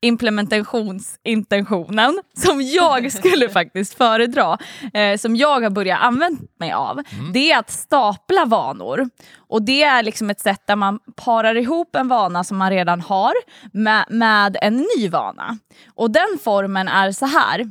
implementationsintentionen 0.00 2.20
som 2.34 2.62
jag 2.62 3.12
skulle 3.12 3.48
faktiskt 3.48 3.94
föredra, 3.94 4.58
eh, 4.94 5.16
som 5.16 5.36
jag 5.36 5.60
har 5.60 5.70
börjat 5.70 6.02
använda 6.02 6.42
mig 6.58 6.72
av. 6.72 7.02
Det 7.32 7.52
är 7.52 7.58
att 7.58 7.70
stapla 7.70 8.44
vanor. 8.44 9.08
Och 9.36 9.62
det 9.62 9.82
är 9.82 10.02
liksom 10.02 10.30
ett 10.30 10.40
sätt 10.40 10.66
där 10.66 10.76
man 10.76 10.98
parar 11.16 11.54
ihop 11.54 11.96
en 11.96 12.08
vana 12.08 12.44
som 12.44 12.58
man 12.58 12.70
redan 12.70 13.00
har 13.00 13.32
med, 13.72 14.04
med 14.08 14.56
en 14.62 14.86
ny 14.96 15.08
vana. 15.08 15.58
Och 15.94 16.10
den 16.10 16.38
formen 16.44 16.88
är 16.88 17.12
så 17.12 17.26
här. 17.26 17.70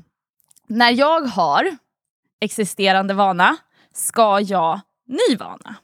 När 0.67 0.91
jag 0.91 1.21
har 1.21 1.77
existerande 2.41 3.13
vana 3.13 3.57
ska 3.93 4.39
jag 4.39 4.79
ny 5.07 5.37
vana. 5.37 5.75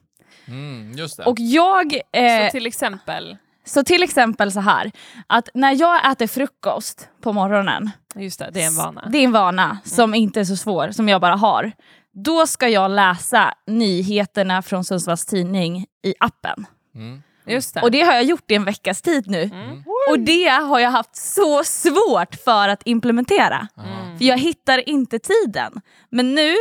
Mm, 0.47 0.91
just 0.97 1.17
det. 1.17 1.23
Och 1.23 1.39
jag... 1.39 1.93
Eh, 2.11 2.45
Så 2.45 2.51
till 2.51 2.65
exempel, 2.65 3.37
så 3.65 3.83
till 3.83 4.03
exempel 4.03 4.51
så 4.51 4.59
här, 4.59 4.91
att 5.27 5.49
när 5.53 5.71
jag 5.79 6.11
äter 6.11 6.27
frukost 6.27 7.09
på 7.21 7.33
morgonen, 7.33 7.91
just 8.15 8.39
det, 8.39 8.49
det 8.53 8.61
är 8.61 8.67
en 8.67 8.75
vana. 8.75 9.07
det 9.11 9.17
är 9.17 9.23
en 9.23 9.31
vana 9.31 9.77
som 9.83 10.13
inte 10.15 10.39
är 10.39 10.43
så 10.45 10.55
svår, 10.55 10.91
som 10.91 11.09
jag 11.09 11.21
bara 11.21 11.35
har. 11.35 11.71
Då 12.13 12.47
ska 12.47 12.67
jag 12.67 12.91
läsa 12.91 13.53
nyheterna 13.67 14.61
från 14.61 14.83
Sundsvalls 14.83 15.25
Tidning 15.25 15.85
i 16.03 16.13
appen. 16.19 16.65
Mm. 16.95 17.21
Just 17.47 17.73
det. 17.73 17.81
Och 17.81 17.91
det 17.91 18.01
har 18.01 18.13
jag 18.13 18.23
gjort 18.23 18.51
i 18.51 18.55
en 18.55 18.65
veckas 18.65 19.01
tid 19.01 19.27
nu. 19.29 19.43
Mm. 19.43 19.83
Och 20.09 20.19
det 20.19 20.47
har 20.49 20.79
jag 20.79 20.91
haft 20.91 21.15
så 21.15 21.63
svårt 21.63 22.35
för 22.45 22.69
att 22.69 22.81
implementera. 22.85 23.67
Mm. 23.77 24.17
För 24.17 24.25
jag 24.25 24.37
hittar 24.37 24.89
inte 24.89 25.19
tiden. 25.19 25.81
Men 26.09 26.35
nu, 26.35 26.53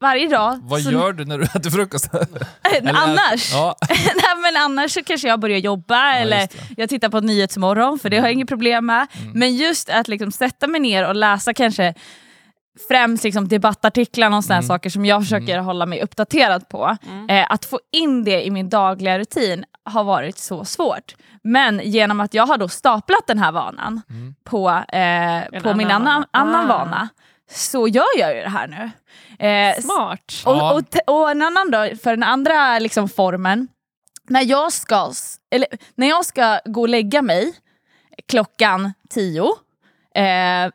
varje 0.00 0.28
dag... 0.28 0.58
Vad 0.62 0.80
så- 0.82 0.90
gör 0.90 1.12
du 1.12 1.24
när 1.24 1.38
du 1.38 1.44
äter 1.54 1.70
frukost? 1.70 2.10
Eller- 2.14 2.94
annars? 2.94 3.52
Ja. 3.52 3.76
Nej, 3.90 4.42
men 4.42 4.56
annars 4.62 4.90
så 4.92 5.02
kanske 5.02 5.28
jag 5.28 5.40
börjar 5.40 5.58
jobba 5.58 6.12
eller 6.14 6.36
det. 6.36 6.54
Mm. 6.60 6.74
jag 6.76 6.88
tittar 6.88 7.08
på 7.08 7.20
Nyhetsmorgon 7.20 7.98
för 7.98 8.10
det 8.10 8.16
har 8.16 8.24
jag 8.24 8.32
inget 8.32 8.48
problem 8.48 8.86
med. 8.86 9.06
Men 9.34 9.56
just 9.56 9.88
att 9.90 10.08
liksom 10.08 10.32
sätta 10.32 10.66
mig 10.66 10.80
ner 10.80 11.08
och 11.08 11.14
läsa 11.16 11.54
kanske 11.54 11.94
främst 12.88 13.24
liksom 13.24 13.48
debattartiklar 13.48 14.36
och 14.36 14.44
sådana 14.44 14.58
Mm. 14.58 14.68
saker 14.68 14.90
som 14.90 15.04
jag 15.04 15.22
försöker 15.22 15.58
hålla 15.58 15.86
mig 15.86 16.02
uppdaterad 16.02 16.68
på. 16.68 16.96
Eh, 17.28 17.46
att 17.50 17.64
få 17.64 17.80
in 17.92 18.24
det 18.24 18.46
i 18.46 18.50
min 18.50 18.68
dagliga 18.68 19.18
rutin 19.18 19.64
har 19.84 20.04
varit 20.04 20.38
så 20.38 20.64
svårt. 20.64 21.14
Men 21.44 21.80
genom 21.84 22.20
att 22.20 22.34
jag 22.34 22.46
har 22.46 22.58
då 22.58 22.68
staplat 22.68 23.26
den 23.26 23.38
här 23.38 23.52
vanan 23.52 24.02
Mm. 24.10 24.34
på, 24.44 24.68
eh, 24.70 25.62
på 25.62 25.74
min 25.74 25.90
annan 25.90 26.06
annan, 26.10 26.24
vana. 26.30 26.58
annan 26.58 26.70
Ah. 26.70 26.78
vana 26.84 27.08
så 27.50 27.88
gör 27.88 28.18
jag 28.18 28.36
ju 28.36 28.42
det 28.42 28.48
här 28.48 28.66
nu. 28.68 28.90
Eh, 29.46 29.80
Smart. 29.82 30.42
Och, 30.46 30.74
och, 30.76 30.82
och 31.20 31.30
en 31.30 31.42
annan 31.42 31.70
då, 31.70 31.88
för 32.02 32.10
den 32.10 32.22
andra 32.22 32.78
liksom 32.78 33.08
formen, 33.08 33.68
när 34.28 34.42
jag, 34.42 34.72
ska, 34.72 35.12
eller, 35.50 35.68
när 35.94 36.08
jag 36.08 36.24
ska 36.26 36.60
gå 36.64 36.80
och 36.80 36.88
lägga 36.88 37.22
mig 37.22 37.54
klockan 38.28 38.92
tio 39.10 39.46
eh, 40.14 40.70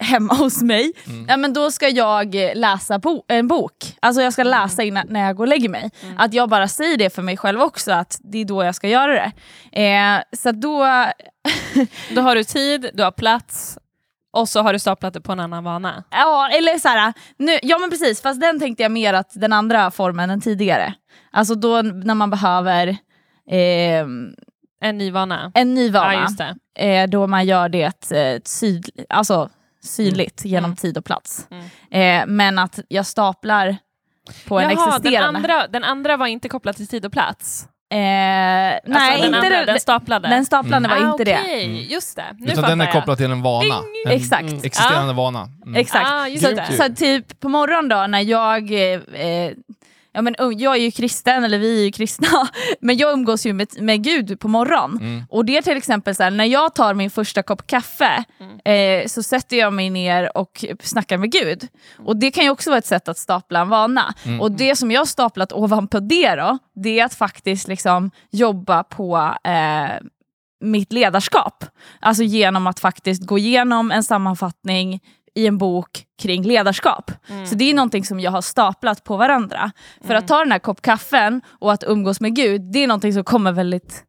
hemma 0.00 0.34
hos 0.38 0.62
mig, 0.62 0.92
ja, 1.28 1.36
men 1.36 1.52
då 1.52 1.70
ska 1.70 1.88
jag 1.88 2.34
läsa 2.54 2.98
bo- 2.98 3.24
en 3.28 3.48
bok. 3.48 3.72
Alltså 4.00 4.22
jag 4.22 4.32
ska 4.32 4.42
läsa 4.42 4.82
innan, 4.82 5.06
när 5.10 5.26
jag 5.26 5.36
går 5.36 5.44
och 5.44 5.48
lägger 5.48 5.68
mig. 5.68 5.90
Att 6.18 6.34
jag 6.34 6.48
bara 6.48 6.68
säger 6.68 6.96
det 6.96 7.10
för 7.10 7.22
mig 7.22 7.36
själv 7.36 7.60
också, 7.62 7.92
att 7.92 8.18
det 8.20 8.38
är 8.38 8.44
då 8.44 8.64
jag 8.64 8.74
ska 8.74 8.88
göra 8.88 9.12
det. 9.12 9.32
Eh, 9.82 10.22
så 10.36 10.48
att 10.48 10.60
då, 10.60 10.86
Då 12.10 12.20
har 12.20 12.34
du 12.34 12.44
tid, 12.44 12.90
du 12.94 13.02
har 13.02 13.10
plats 13.12 13.78
och 14.40 14.48
så 14.48 14.62
har 14.62 14.72
du 14.72 14.78
staplat 14.78 15.14
det 15.14 15.20
på 15.20 15.32
en 15.32 15.40
annan 15.40 15.64
vana. 15.64 16.04
Ja, 16.10 16.48
eller 16.52 16.78
så 16.78 16.88
här, 16.88 17.12
nu, 17.38 17.58
ja 17.62 17.78
men 17.78 17.90
precis, 17.90 18.22
fast 18.22 18.40
den 18.40 18.60
tänkte 18.60 18.82
jag 18.82 18.92
mer 18.92 19.14
att 19.14 19.30
den 19.34 19.52
andra 19.52 19.90
formen 19.90 20.30
än 20.30 20.40
tidigare. 20.40 20.94
Alltså 21.32 21.54
då 21.54 21.82
när 21.82 22.14
man 22.14 22.30
behöver 22.30 22.96
ehm, 23.50 24.34
En 24.80 24.98
ny 24.98 25.10
vana. 25.10 25.52
en 25.54 25.74
ny 25.74 25.90
vana, 25.90 26.28
Ja, 26.38 26.82
eh, 26.84 27.08
då 27.08 27.26
man 27.26 27.46
gör 27.46 27.68
det 27.68 28.12
eh, 28.12 28.40
syd, 28.44 28.90
alltså, 29.08 29.50
synligt 29.84 30.44
genom 30.44 30.64
Mm. 30.70 30.76
tid 30.76 30.98
och 30.98 31.04
plats. 31.04 31.48
Mm. 31.50 31.64
Eh, 31.90 32.26
men 32.34 32.58
att 32.58 32.78
jag 32.88 33.06
staplar 33.06 33.76
på 34.48 34.58
en 34.58 34.70
Jaha, 34.70 34.74
den 34.74 34.88
existerande. 34.88 35.38
andra, 35.38 35.66
den 35.68 35.84
andra 35.84 36.16
var 36.16 36.26
inte 36.26 36.48
kopplad 36.48 36.76
till 36.76 36.86
tid 36.88 37.06
och 37.06 37.12
plats? 37.12 37.68
Eh, 37.90 37.98
nej, 37.98 38.80
alltså, 38.84 39.16
den, 39.16 39.24
inte 39.24 39.38
andra, 39.38 39.48
det, 39.48 39.64
den 39.64 39.80
staplade? 39.80 40.28
den 40.28 40.46
staplande 40.46 40.88
var 40.88 40.96
ah, 40.96 41.10
inte 41.10 41.24
det. 41.24 41.38
okej. 41.40 41.92
Just 41.92 42.16
det. 42.16 42.24
Nu 42.38 42.52
Utan 42.52 42.64
den 42.64 42.80
är 42.80 42.84
jag. 42.84 42.92
kopplad 42.92 43.16
till 43.16 43.30
en 43.30 43.42
vana. 43.42 43.82
En 44.06 44.12
Exakt. 44.12 44.42
Mm. 44.42 44.60
existerande 44.62 45.12
vana. 45.12 45.48
Mm. 45.66 45.74
Exakt. 45.74 46.06
Ah, 46.10 46.28
just 46.28 46.46
så, 46.46 46.82
så 46.82 46.94
typ 46.94 47.40
på 47.40 47.48
morgonen 47.48 47.88
då 47.88 48.06
när 48.06 48.20
jag 48.20 48.72
eh, 48.72 49.50
Ja, 50.16 50.22
men, 50.22 50.34
jag 50.38 50.76
är 50.76 50.80
ju 50.80 50.90
kristen, 50.90 51.44
eller 51.44 51.58
vi 51.58 51.80
är 51.80 51.84
ju 51.84 51.92
kristna, 51.92 52.28
men 52.80 52.96
jag 52.96 53.12
umgås 53.12 53.46
ju 53.46 53.52
med, 53.52 53.68
med 53.80 54.04
Gud 54.04 54.40
på 54.40 54.48
morgonen. 54.48 54.98
Mm. 55.00 55.24
Och 55.30 55.44
det 55.44 55.56
är 55.56 55.62
till 55.62 55.76
exempel 55.76 56.14
så 56.14 56.22
här, 56.22 56.30
när 56.30 56.44
jag 56.44 56.74
tar 56.74 56.94
min 56.94 57.10
första 57.10 57.42
kopp 57.42 57.66
kaffe 57.66 58.24
eh, 58.64 59.06
så 59.06 59.22
sätter 59.22 59.56
jag 59.56 59.72
mig 59.72 59.90
ner 59.90 60.36
och 60.36 60.64
snackar 60.80 61.18
med 61.18 61.32
Gud. 61.32 61.68
Och 61.98 62.16
det 62.16 62.30
kan 62.30 62.44
ju 62.44 62.50
också 62.50 62.70
vara 62.70 62.78
ett 62.78 62.86
sätt 62.86 63.08
att 63.08 63.18
stapla 63.18 63.60
en 63.60 63.68
vana. 63.68 64.14
Och 64.40 64.52
det 64.52 64.76
som 64.76 64.90
jag 64.90 65.00
har 65.00 65.06
staplat 65.06 65.52
ovanpå 65.52 66.00
det 66.00 66.34
då, 66.34 66.58
det 66.74 67.00
är 67.00 67.04
att 67.04 67.14
faktiskt 67.14 67.68
liksom 67.68 68.10
jobba 68.30 68.84
på 68.84 69.34
eh, 69.44 70.06
mitt 70.60 70.92
ledarskap. 70.92 71.64
Alltså 72.00 72.22
genom 72.22 72.66
att 72.66 72.80
faktiskt 72.80 73.26
gå 73.26 73.38
igenom 73.38 73.90
en 73.90 74.02
sammanfattning 74.02 75.00
i 75.36 75.46
en 75.46 75.58
bok 75.58 76.04
kring 76.22 76.42
ledarskap. 76.42 77.10
Så 77.46 77.54
det 77.54 77.70
är 77.70 77.74
någonting 77.74 78.04
som 78.04 78.20
jag 78.20 78.30
har 78.30 78.42
staplat 78.42 79.04
på 79.04 79.16
varandra. 79.16 79.70
För 80.04 80.14
att 80.14 80.28
ta 80.28 80.38
den 80.38 80.52
här 80.52 80.58
kopp 80.58 80.82
kaffen 80.82 81.40
och 81.60 81.72
att 81.72 81.84
umgås 81.86 82.20
med 82.20 82.34
Gud, 82.36 82.72
det 82.72 82.78
är 82.78 82.86
någonting 82.86 83.12
som 83.12 83.24
kommer 83.24 83.52
väldigt 83.52 84.04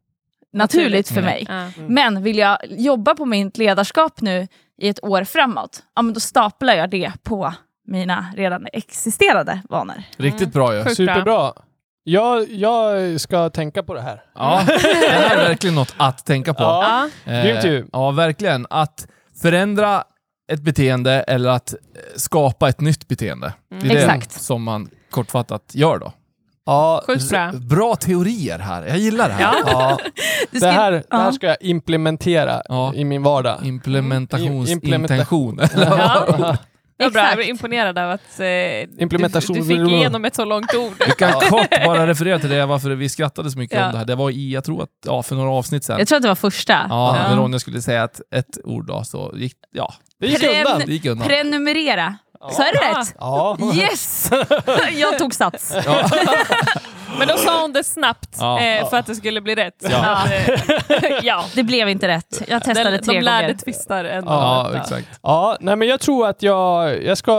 naturligt 0.52 1.08
för 1.08 1.22
mig. 1.22 1.46
Ja. 1.48 1.70
Men 1.88 2.22
vill 2.22 2.38
jag 2.38 2.58
jobba 2.68 3.14
på 3.14 3.24
mitt 3.24 3.58
ledarskap 3.58 4.20
nu 4.20 4.48
i 4.80 4.88
ett 4.88 5.04
år 5.04 5.24
framåt, 5.24 5.82
ja, 5.96 6.02
men 6.02 6.14
då 6.14 6.20
staplar 6.20 6.74
jag 6.74 6.90
det 6.90 7.12
på 7.22 7.54
mina 7.86 8.26
redan 8.36 8.66
existerande 8.72 9.60
vanor. 9.70 10.02
Riktigt 10.16 10.52
bra 10.52 10.76
ju. 10.76 10.84
Sjukt 10.84 10.96
Superbra. 10.96 11.52
Jag, 12.04 12.50
jag 12.50 13.20
ska 13.20 13.50
tänka 13.50 13.82
på 13.82 13.94
det 13.94 14.00
här. 14.00 14.22
Ja, 14.34 14.62
det 14.66 15.08
här 15.08 15.36
är 15.36 15.48
verkligen 15.48 15.74
något 15.74 15.94
att 15.96 16.26
tänka 16.26 16.54
på. 16.54 16.62
Ja. 16.62 17.08
Ja. 17.24 17.62
Ju. 17.62 17.86
Ja, 17.92 18.10
verkligen. 18.10 18.66
Att 18.70 19.08
förändra 19.42 20.04
ett 20.52 20.60
beteende 20.62 21.12
eller 21.12 21.48
att 21.48 21.72
eh, 21.72 21.78
skapa 22.16 22.68
ett 22.68 22.80
nytt 22.80 23.08
beteende. 23.08 23.52
Det 23.70 23.76
är 23.76 23.80
det 23.94 23.98
Exakt. 24.02 24.32
som 24.32 24.62
man 24.62 24.88
kortfattat 25.10 25.62
gör 25.74 25.98
då. 25.98 26.12
Ja, 26.66 27.02
Sjukt 27.06 27.30
bra. 27.30 27.52
Bra 27.52 27.96
teorier 27.96 28.58
här. 28.58 28.86
Jag 28.86 28.98
gillar 28.98 29.28
det 29.28 29.34
här. 29.34 29.54
ja. 29.66 29.98
Du 30.50 30.58
Det, 30.58 30.66
här, 30.70 30.92
det 30.92 31.04
här 31.10 31.24
ja. 31.24 31.32
ska 31.32 31.46
jag 31.46 31.56
implementera 31.60 32.62
Ja. 32.68 32.94
i 32.94 33.04
min 33.04 33.22
vardag. 33.22 33.60
Implementationsintention. 33.66 35.60
Ja. 35.76 36.56
Det 36.98 37.10
bra, 37.12 37.28
jag 37.30 37.36
var 37.36 37.42
imponerad 37.48 37.98
av 37.98 38.10
att 38.10 38.20
eh, 38.40 38.44
du, 38.44 38.88
Implementation- 38.98 39.54
du 39.54 39.64
fick 39.64 39.78
igenom 39.92 40.24
ett 40.24 40.34
så 40.34 40.44
långt 40.44 40.74
ord. 40.74 40.92
Vi 41.06 41.12
kan 41.12 41.32
kort 41.50 41.84
bara 41.84 42.06
referera 42.06 42.38
till 42.38 42.50
det, 42.50 42.66
varför 42.66 42.90
vi 42.90 43.08
skrattade 43.08 43.50
så 43.50 43.58
mycket 43.58 43.78
Ja. 43.78 43.86
om 43.86 43.92
det 43.92 43.98
här. 43.98 44.04
Det 44.04 44.14
var 44.14 44.30
i, 44.30 44.52
jag 44.52 44.64
tror 44.64 44.82
att, 44.82 44.88
ja, 45.06 45.22
för 45.22 45.34
några 45.36 45.50
avsnitt 45.50 45.84
sedan. 45.84 45.98
Jag 45.98 46.08
tror 46.08 46.16
att 46.16 46.22
det 46.22 46.28
var 46.28 46.34
första. 46.34 46.72
Ja, 46.72 47.16
Ja. 47.16 47.28
när 47.30 47.36
Ronja 47.36 47.58
skulle 47.58 47.82
säga 47.82 48.04
ett, 48.04 48.20
ett 48.34 48.58
ord 48.64 48.86
då, 48.86 49.04
så 49.04 49.32
gick, 49.36 49.54
ja, 49.72 49.94
Det 50.20 50.26
gick 50.26 50.42
Pren- 50.42 50.58
undan. 50.66 50.82
det 50.86 50.92
gick 50.92 51.06
undan. 51.06 51.28
Prenumerera. 51.28 52.14
Så 52.52 52.62
är 52.62 52.72
det 52.72 52.78
Ja. 52.92 52.98
rätt? 53.00 53.14
Ja. 53.18 53.58
Yes! 53.74 54.30
jag 55.00 55.18
tog 55.18 55.34
sats. 55.34 55.72
Ja. 55.86 56.08
Men 57.18 57.28
då 57.28 57.36
sa 57.36 57.60
hon 57.62 57.72
det 57.72 57.84
snabbt 57.84 58.36
Ja. 58.40 58.60
eh, 58.60 58.88
för 58.90 58.96
att 58.96 59.06
det 59.06 59.14
skulle 59.14 59.40
bli 59.40 59.54
rätt. 59.54 59.74
Ja. 59.90 60.26
Eh, 60.32 60.60
ja. 61.22 61.44
Det 61.54 61.62
blev 61.62 61.88
inte 61.88 62.08
rätt. 62.08 62.42
Jag 62.48 62.64
testade 62.64 62.90
De, 62.90 62.98
tre 62.98 63.14
de 63.14 63.20
lärde 63.20 63.46
gånger. 63.46 63.58
tvistar 63.58 64.04
ändå. 64.04 64.30
Ja, 64.32 64.70
Ja. 64.74 64.80
exakt. 64.80 65.08
ja, 65.22 65.56
nej 65.60 65.76
men 65.76 65.88
jag 65.88 66.00
tror 66.00 66.26
att 66.28 66.42
jag, 66.42 67.02
jag 67.04 67.18
ska 67.18 67.34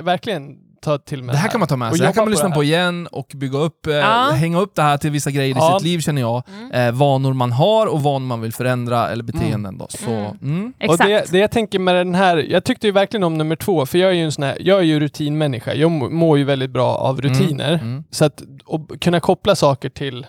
verkligen 0.00 0.56
ta 0.80 0.98
till 0.98 1.22
mig 1.22 1.32
Det 1.32 1.38
här 1.38 1.48
kan 1.48 1.60
man 1.60 1.68
ta 1.68 1.76
med 1.76 1.88
och 1.90 1.96
sig. 1.96 2.00
Det 2.00 2.06
här 2.06 2.12
kan 2.12 2.20
man 2.20 2.26
på 2.26 2.30
lyssna 2.30 2.50
på 2.50 2.54
här. 2.62 2.68
igen 2.68 3.06
och 3.06 3.32
bygga 3.34 3.58
upp, 3.58 3.86
eh, 3.86 3.92
Ja. 3.94 4.30
hänga 4.34 4.60
upp 4.60 4.74
det 4.74 4.82
här 4.82 4.96
till 4.98 5.10
vissa 5.10 5.30
grejer 5.30 5.54
i 5.54 5.58
Ja. 5.58 5.78
sitt 5.78 5.86
liv 5.88 5.98
känner 6.00 6.20
jag. 6.20 6.42
Eh, 6.72 6.92
vanor 6.92 7.32
man 7.32 7.52
har 7.52 7.86
och 7.86 8.02
vanor 8.02 8.26
man 8.26 8.40
vill 8.40 8.52
förändra 8.52 9.08
eller 9.08 9.24
beteenden 9.24 9.78
då. 9.78 9.86
Så, 9.88 10.10
Mm. 10.10 10.36
mm. 10.42 10.72
Och 10.78 10.84
Exakt. 10.84 11.08
det, 11.08 11.24
det 11.32 11.38
jag 11.38 11.50
tänker 11.50 11.78
med 11.78 11.94
den 11.96 12.14
här, 12.14 12.36
jag 12.36 12.64
tyckte 12.64 12.86
ju 12.86 12.92
verkligen 12.92 13.24
om 13.24 13.38
nummer 13.38 13.56
två, 13.56 13.86
för 13.86 13.98
jag 13.98 14.10
är 14.10 14.14
ju 14.14 14.24
en 14.24 14.32
sån 14.32 14.44
här, 14.44 14.56
jag 14.60 14.78
är 14.78 14.82
ju 14.84 15.00
rutinmänniska. 15.00 15.74
Jag 15.74 15.90
må- 15.90 16.10
mår 16.10 16.38
ju 16.38 16.44
väldigt 16.44 16.70
bra 16.70 16.94
av 16.94 17.20
rutiner. 17.22 17.72
Mm. 17.72 18.04
Så 18.10 18.24
att 18.24 18.42
och 18.64 19.00
kunna 19.00 19.20
koppla 19.20 19.54
saker 19.54 19.88
till 19.88 20.26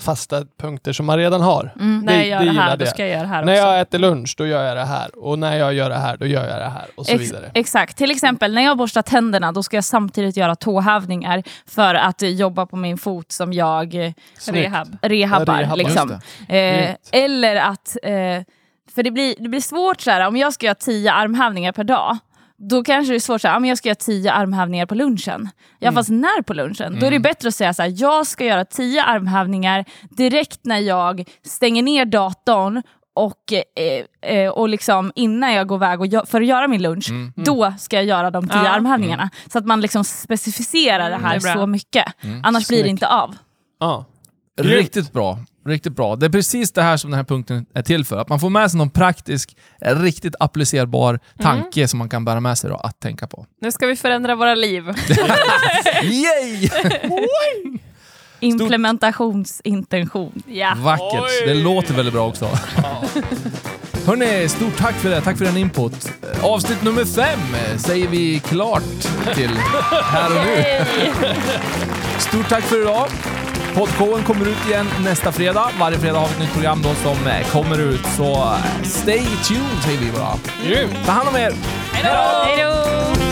fasta 0.00 0.44
punkter 0.60 0.92
som 0.92 1.06
man 1.06 1.18
redan 1.18 1.40
har. 1.40 1.74
Mm. 1.80 2.00
När 2.00 2.12
jag 2.12 2.22
Det- 2.22 2.26
gör 2.26 2.38
det 2.38 2.44
det, 2.44 2.60
här, 2.60 2.70
då 2.76 2.84
det. 2.84 2.90
ska 2.90 3.02
jag 3.02 3.10
göra 3.10 3.22
det 3.22 3.28
här 3.28 3.44
När 3.44 3.52
också. 3.52 3.62
jag 3.66 3.80
äter 3.80 3.98
lunch, 3.98 4.34
då 4.38 4.46
gör 4.46 4.64
jag 4.64 4.76
det 4.76 4.84
här. 4.84 5.18
Och 5.18 5.38
när 5.38 5.56
jag 5.56 5.74
gör 5.74 5.88
det 5.90 5.98
här, 5.98 6.16
då 6.16 6.26
gör 6.26 6.48
jag 6.48 6.58
det 6.58 6.68
här. 6.68 6.86
Och 6.94 7.06
så 7.06 7.12
Ex- 7.12 7.22
vidare. 7.22 7.50
exakt. 7.54 7.96
Till 7.96 8.10
exempel 8.10 8.54
när 8.54 8.62
jag 8.62 8.76
borstar 8.78 9.02
tänderna 9.02 9.52
då 9.52 9.62
ska 9.62 9.76
jag 9.76 9.84
samtidigt 9.84 10.36
göra 10.36 10.54
tåhävningar 10.54 11.42
för 11.66 11.94
att 11.94 12.22
jobba 12.22 12.66
på 12.66 12.76
min 12.76 12.98
fot 12.98 13.32
som 13.32 13.52
jag 13.52 13.94
eh, 13.94 14.12
Snyggt. 14.38 14.58
Rehab. 14.72 14.96
rehabbar. 15.02 15.58
Rehabbar. 15.58 15.76
liksom. 15.76 16.10
Just 16.10 16.22
eh, 17.12 17.22
eller 17.24 17.56
att, 17.56 17.96
eh, 18.02 18.10
för 18.94 19.02
det 19.02 19.10
blir, 19.10 19.34
det 19.38 19.48
blir 19.48 19.60
svårt 19.60 20.00
så 20.00 20.10
här, 20.10 20.26
om 20.26 20.36
jag 20.36 20.52
ska 20.52 20.66
göra 20.66 20.74
tio 20.74 21.12
armhävningar 21.12 21.72
per 21.72 21.84
dag, 21.84 22.18
då 22.70 22.84
kanske 22.84 23.12
det 23.12 23.16
är 23.16 23.20
svårt 23.20 23.40
så 23.40 23.48
här, 23.48 23.54
ja, 23.54 23.58
men 23.58 23.68
jag 23.68 23.78
ska 23.78 23.88
göra 23.88 23.94
tio 23.96 24.32
armhävningar 24.32 24.86
på 24.86 24.94
lunchen. 24.94 25.48
Ja 25.78 25.88
Mm. 25.88 25.94
fast 25.94 26.10
när 26.10 26.42
på 26.42 26.54
lunchen? 26.54 26.96
Då 27.00 27.06
är 27.06 27.10
det 27.10 27.18
bättre 27.20 27.48
att 27.48 27.54
säga 27.54 27.74
så 27.74 27.82
här, 27.82 27.94
jag 27.96 28.26
ska 28.26 28.44
göra 28.44 28.64
tio 28.64 29.02
armhävningar 29.04 29.84
direkt 30.10 30.60
när 30.62 30.78
jag 30.78 31.24
stänger 31.46 31.82
ner 31.82 32.04
datorn 32.04 32.82
och, 33.14 33.52
eh, 34.22 34.30
eh, 34.36 34.48
och 34.50 34.68
liksom 34.68 35.12
innan 35.14 35.52
jag 35.52 35.66
går 35.66 35.76
iväg 35.78 36.00
och 36.00 36.06
gö- 36.06 36.26
för 36.26 36.40
att 36.40 36.46
göra 36.46 36.68
min 36.68 36.82
lunch, 36.82 37.10
Mm. 37.10 37.32
då 37.36 37.74
ska 37.78 37.96
jag 37.96 38.04
göra 38.04 38.30
de 38.30 38.48
tio 38.48 38.62
Ja. 38.64 38.68
armhävningarna. 38.70 39.30
Så 39.52 39.58
att 39.58 39.66
man 39.66 39.80
liksom 39.80 40.04
specificerar 40.04 41.08
det 41.10 41.14
Mm, 41.16 41.24
här 41.24 41.34
det 41.34 41.40
så 41.40 41.66
mycket. 41.66 42.04
Mm. 42.24 42.40
Annars 42.44 42.68
blir 42.68 42.78
det 42.78 42.82
Snyggt. 42.84 42.90
inte 42.90 43.08
av. 43.08 43.34
Ja. 43.80 44.04
Riktigt 44.60 45.12
bra. 45.12 45.38
Riktigt 45.66 45.96
bra. 45.96 46.16
Det 46.16 46.26
är 46.26 46.30
precis 46.30 46.72
det 46.72 46.82
här 46.82 46.96
som 46.96 47.10
den 47.10 47.18
här 47.18 47.24
punkten 47.24 47.66
är 47.74 47.82
till 47.82 48.04
för. 48.04 48.16
Att 48.16 48.28
man 48.28 48.40
får 48.40 48.50
med 48.50 48.70
sig 48.70 48.78
någon 48.78 48.90
praktisk, 48.90 49.56
riktigt 49.80 50.34
applicerbar 50.40 51.20
tanke 51.38 51.88
som 51.88 51.98
man 51.98 52.08
kan 52.08 52.24
bära 52.24 52.40
med 52.40 52.58
sig 52.58 52.70
då, 52.70 52.76
att 52.76 53.00
tänka 53.00 53.26
på. 53.26 53.46
Nu 53.60 53.72
ska 53.72 53.86
vi 53.86 53.96
förändra 53.96 54.34
våra 54.34 54.54
liv. 54.54 54.84
Yay! 56.02 56.68
Implementationsintention. 58.40 60.42
ja. 60.46 60.74
Vackert. 60.76 61.20
Oj! 61.22 61.46
Det 61.46 61.54
låter 61.54 61.94
väldigt 61.94 62.14
bra 62.14 62.28
också. 62.28 62.44
Hörni, 64.06 64.48
stort 64.48 64.76
tack 64.76 64.94
för 64.94 65.10
det. 65.10 65.20
Tack 65.20 65.38
för 65.38 65.44
den 65.44 65.56
input. 65.56 66.12
Avsnitt 66.42 66.82
nummer 66.82 67.04
fem 67.04 67.38
eh, 67.54 67.76
säger 67.78 68.08
vi 68.08 68.38
klart 68.38 68.82
till 69.34 69.50
här 69.90 70.30
och 70.30 70.46
nu. 70.46 70.84
Stort 72.18 72.48
tack 72.48 72.64
för 72.64 72.80
idag. 72.80 73.08
Poddshowen 73.74 74.22
kommer 74.24 74.46
ut 74.48 74.66
igen 74.68 74.86
nästa 75.04 75.32
fredag. 75.32 75.70
Varje 75.80 75.98
fredag 75.98 76.18
har 76.18 76.26
vi 76.28 76.32
ett 76.34 76.40
nytt 76.40 76.52
program 76.52 76.82
då 76.82 76.94
som 76.94 77.26
eh, 77.26 77.46
kommer 77.52 77.78
ut. 77.78 78.06
Så 78.16 78.32
eh, 78.34 78.82
stay 78.84 79.24
tuned 79.24 79.82
säger 79.84 79.98
vi 79.98 80.12
bara. 80.12 80.34
Grymt! 80.66 81.06
Ta 81.06 81.12
hand 81.12 81.28
om 81.28 81.36
er. 81.36 81.52
Hej 81.92 82.04
då! 82.64 83.31